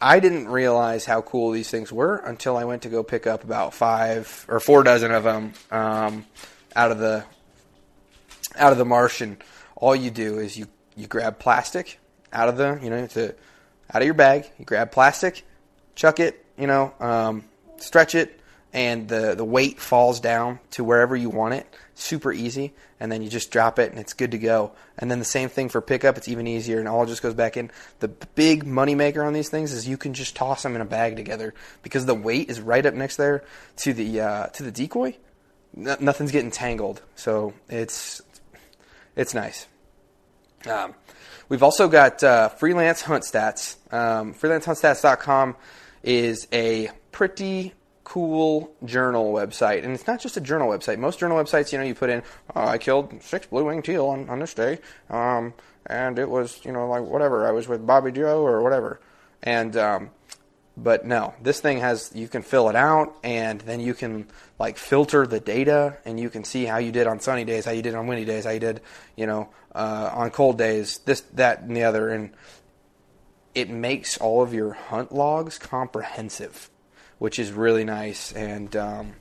[0.00, 3.42] I didn't realize how cool these things were until I went to go pick up
[3.42, 6.26] about five or four dozen of them um,
[6.76, 7.24] out of the
[8.56, 9.20] out of the marsh.
[9.20, 9.42] And
[9.74, 11.98] all you do is you you grab plastic
[12.32, 13.34] out of the you know to
[13.92, 14.50] out of your bag.
[14.56, 15.44] You grab plastic,
[15.94, 17.44] chuck it, you know, um,
[17.78, 18.40] stretch it,
[18.72, 21.66] and the the weight falls down to wherever you want it.
[21.94, 24.72] Super easy, and then you just drop it, and it's good to go.
[24.98, 27.56] And then the same thing for pickup; it's even easier, and all just goes back
[27.56, 27.70] in.
[28.00, 30.86] The big money maker on these things is you can just toss them in a
[30.86, 33.44] bag together because the weight is right up next there
[33.78, 35.16] to the uh, to the decoy.
[35.74, 38.22] No, nothing's getting tangled, so it's
[39.16, 39.66] it's nice.
[40.66, 40.94] Um,
[41.48, 43.76] we've also got uh, freelance hunt stats.
[43.92, 45.56] Um, freelancehuntstats.com
[46.02, 47.74] is a pretty
[48.04, 50.98] cool journal website, and it's not just a journal website.
[50.98, 52.22] Most journal websites, you know, you put in,
[52.54, 55.54] oh, I killed six blue-winged teal on, on this day, um,
[55.86, 57.46] and it was, you know, like whatever.
[57.46, 59.00] I was with Bobby Joe or whatever,
[59.42, 60.10] and um,
[60.76, 64.26] but no, this thing has you can fill it out, and then you can
[64.58, 67.72] like filter the data, and you can see how you did on sunny days, how
[67.72, 68.80] you did on windy days, how you did,
[69.16, 72.30] you know, uh, on cold days, this, that, and the other, and
[73.54, 76.70] it makes all of your hunt logs comprehensive,
[77.18, 79.12] which is really nice, and um,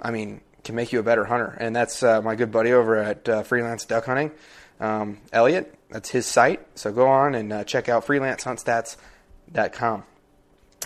[0.00, 1.56] I mean, can make you a better hunter.
[1.60, 4.32] And that's uh, my good buddy over at uh, Freelance Duck Hunting,
[4.80, 5.74] um, Elliot.
[5.90, 6.66] That's his site.
[6.76, 10.04] So go on and uh, check out freelancehuntstats.com.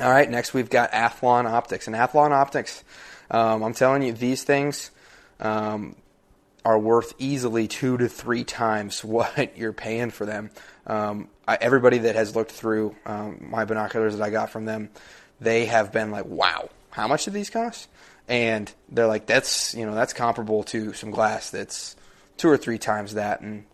[0.00, 1.86] All right, next we've got Athlon Optics.
[1.86, 2.84] And Athlon Optics,
[3.30, 4.90] um, I'm telling you, these things
[5.40, 5.96] um,
[6.68, 10.50] are worth easily two to three times what you're paying for them.
[10.86, 14.90] Um, I, everybody that has looked through um, my binoculars that I got from them,
[15.40, 17.88] they have been like, "Wow, how much do these cost?"
[18.28, 21.96] And they're like, "That's you know that's comparable to some glass that's
[22.36, 23.64] two or three times that." And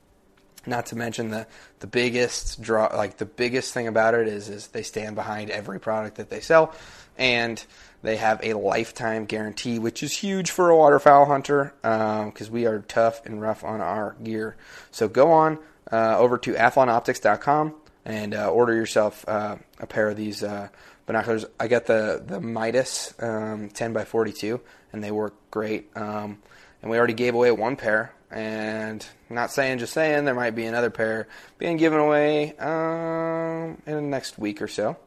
[0.66, 1.46] Not to mention the
[1.80, 5.80] the biggest draw, like the biggest thing about it is is they stand behind every
[5.80, 6.72] product that they sell,
[7.18, 7.62] and
[8.04, 12.66] they have a lifetime guarantee, which is huge for a waterfowl hunter because um, we
[12.66, 14.56] are tough and rough on our gear.
[14.90, 15.58] So go on
[15.90, 17.74] uh, over to athlonoptics.com
[18.04, 20.68] and uh, order yourself uh, a pair of these uh,
[21.06, 21.46] binoculars.
[21.58, 24.60] I got the the Midas um, 10 by 42,
[24.92, 25.88] and they work great.
[25.96, 26.42] Um,
[26.82, 28.12] and we already gave away one pair.
[28.30, 31.26] And not saying, just saying, there might be another pair
[31.56, 34.98] being given away um, in the next week or so.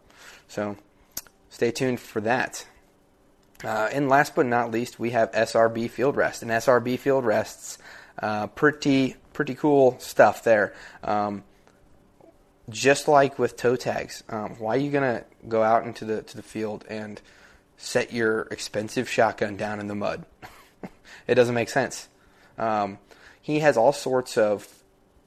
[0.48, 0.78] So
[1.50, 2.66] stay tuned for that.
[3.64, 6.42] Uh, and last but not least, we have SRB Field Rest.
[6.42, 7.78] And SRB Field Rests,
[8.22, 10.74] uh, pretty pretty cool stuff there.
[11.04, 11.44] Um,
[12.70, 16.36] just like with toe tags, um, why are you gonna go out into the to
[16.36, 17.22] the field and
[17.78, 20.26] set your expensive shotgun down in the mud?
[21.28, 22.10] it doesn't make sense.
[22.58, 23.00] Um,
[23.42, 24.68] he has all sorts of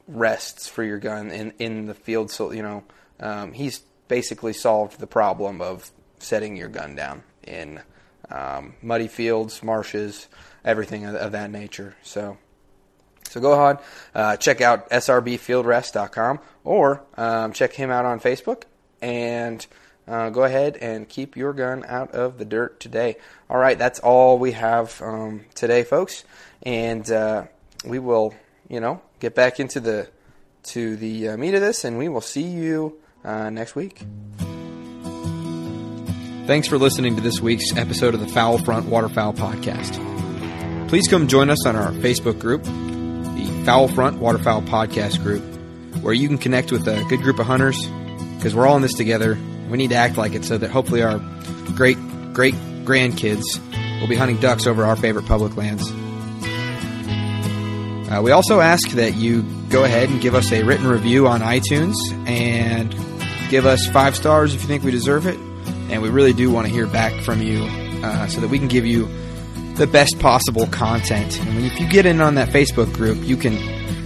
[0.06, 2.84] rests for your gun in in the field, so you know
[3.18, 7.80] um, he's basically solved the problem of setting your gun down in
[8.30, 10.28] um, muddy fields, marshes,
[10.64, 11.96] everything of, of that nature.
[12.02, 12.38] So.
[13.28, 13.78] So go ahead,
[14.12, 18.64] uh, check out srbfieldrest.com or um, check him out on Facebook
[19.00, 19.64] and
[20.10, 23.16] uh, go ahead and keep your gun out of the dirt today.
[23.48, 26.24] All right, that's all we have um, today, folks,
[26.64, 27.44] and uh,
[27.84, 28.34] we will,
[28.68, 30.08] you know, get back into the
[30.62, 34.02] to the uh, meat of this, and we will see you uh, next week.
[36.50, 40.88] Thanks for listening to this week's episode of the Fowl Front Waterfowl Podcast.
[40.88, 45.44] Please come join us on our Facebook group the Fowl Front Waterfowl Podcast group,
[46.02, 47.86] where you can connect with a good group of hunters
[48.34, 49.38] because we're all in this together.
[49.70, 51.20] We need to act like it so that hopefully our
[51.76, 51.98] great
[52.32, 52.54] great
[52.84, 53.44] grandkids
[54.00, 55.88] will be hunting ducks over our favorite public lands.
[58.10, 61.42] Uh, we also ask that you go ahead and give us a written review on
[61.42, 61.94] iTunes
[62.26, 62.92] and
[63.50, 65.38] give us five stars if you think we deserve it.
[65.90, 67.64] And we really do want to hear back from you
[68.02, 69.08] uh, so that we can give you
[69.74, 71.38] the best possible content.
[71.40, 73.56] And if you get in on that Facebook group, you can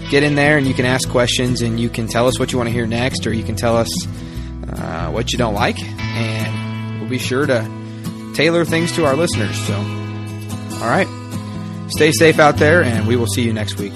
[0.09, 2.59] get in there and you can ask questions and you can tell us what you
[2.59, 3.89] want to hear next, or you can tell us
[4.69, 9.57] uh, what you don't like, and we'll be sure to tailor things to our listeners.
[9.67, 11.09] So, all right,
[11.89, 13.95] stay safe out there, and we will see you next week.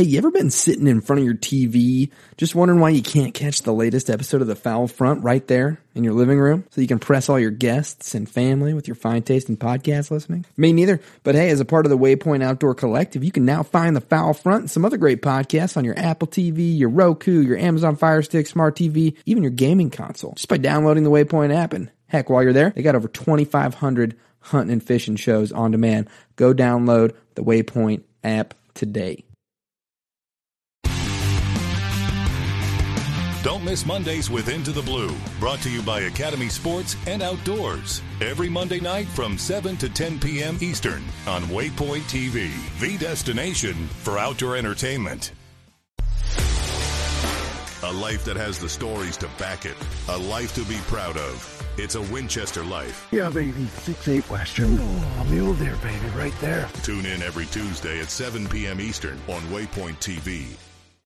[0.00, 3.34] Hey, you ever been sitting in front of your TV just wondering why you can't
[3.34, 6.80] catch the latest episode of The Fowl Front right there in your living room so
[6.80, 10.46] you can press all your guests and family with your fine taste in podcast listening?
[10.56, 11.02] Me neither.
[11.22, 14.00] But hey, as a part of the Waypoint Outdoor Collective, you can now find The
[14.00, 17.94] Fowl Front and some other great podcasts on your Apple TV, your Roku, your Amazon
[17.94, 21.74] Fire Stick, Smart TV, even your gaming console just by downloading the Waypoint app.
[21.74, 26.08] And heck, while you're there, they got over 2,500 hunting and fishing shows on demand.
[26.36, 29.24] Go download the Waypoint app today.
[33.42, 38.02] Don't miss Mondays with Into the Blue, brought to you by Academy Sports and Outdoors.
[38.20, 40.58] Every Monday night from 7 to 10 p.m.
[40.60, 42.50] Eastern on Waypoint TV,
[42.80, 45.32] the destination for outdoor entertainment.
[47.82, 49.76] A life that has the stories to back it,
[50.10, 51.66] a life to be proud of.
[51.78, 53.08] It's a Winchester life.
[53.10, 53.64] Yeah, baby.
[53.68, 54.76] Six eight Western.
[54.78, 56.68] Oh, mule deer, baby, right there.
[56.82, 58.82] Tune in every Tuesday at 7 p.m.
[58.82, 60.58] Eastern on Waypoint TV.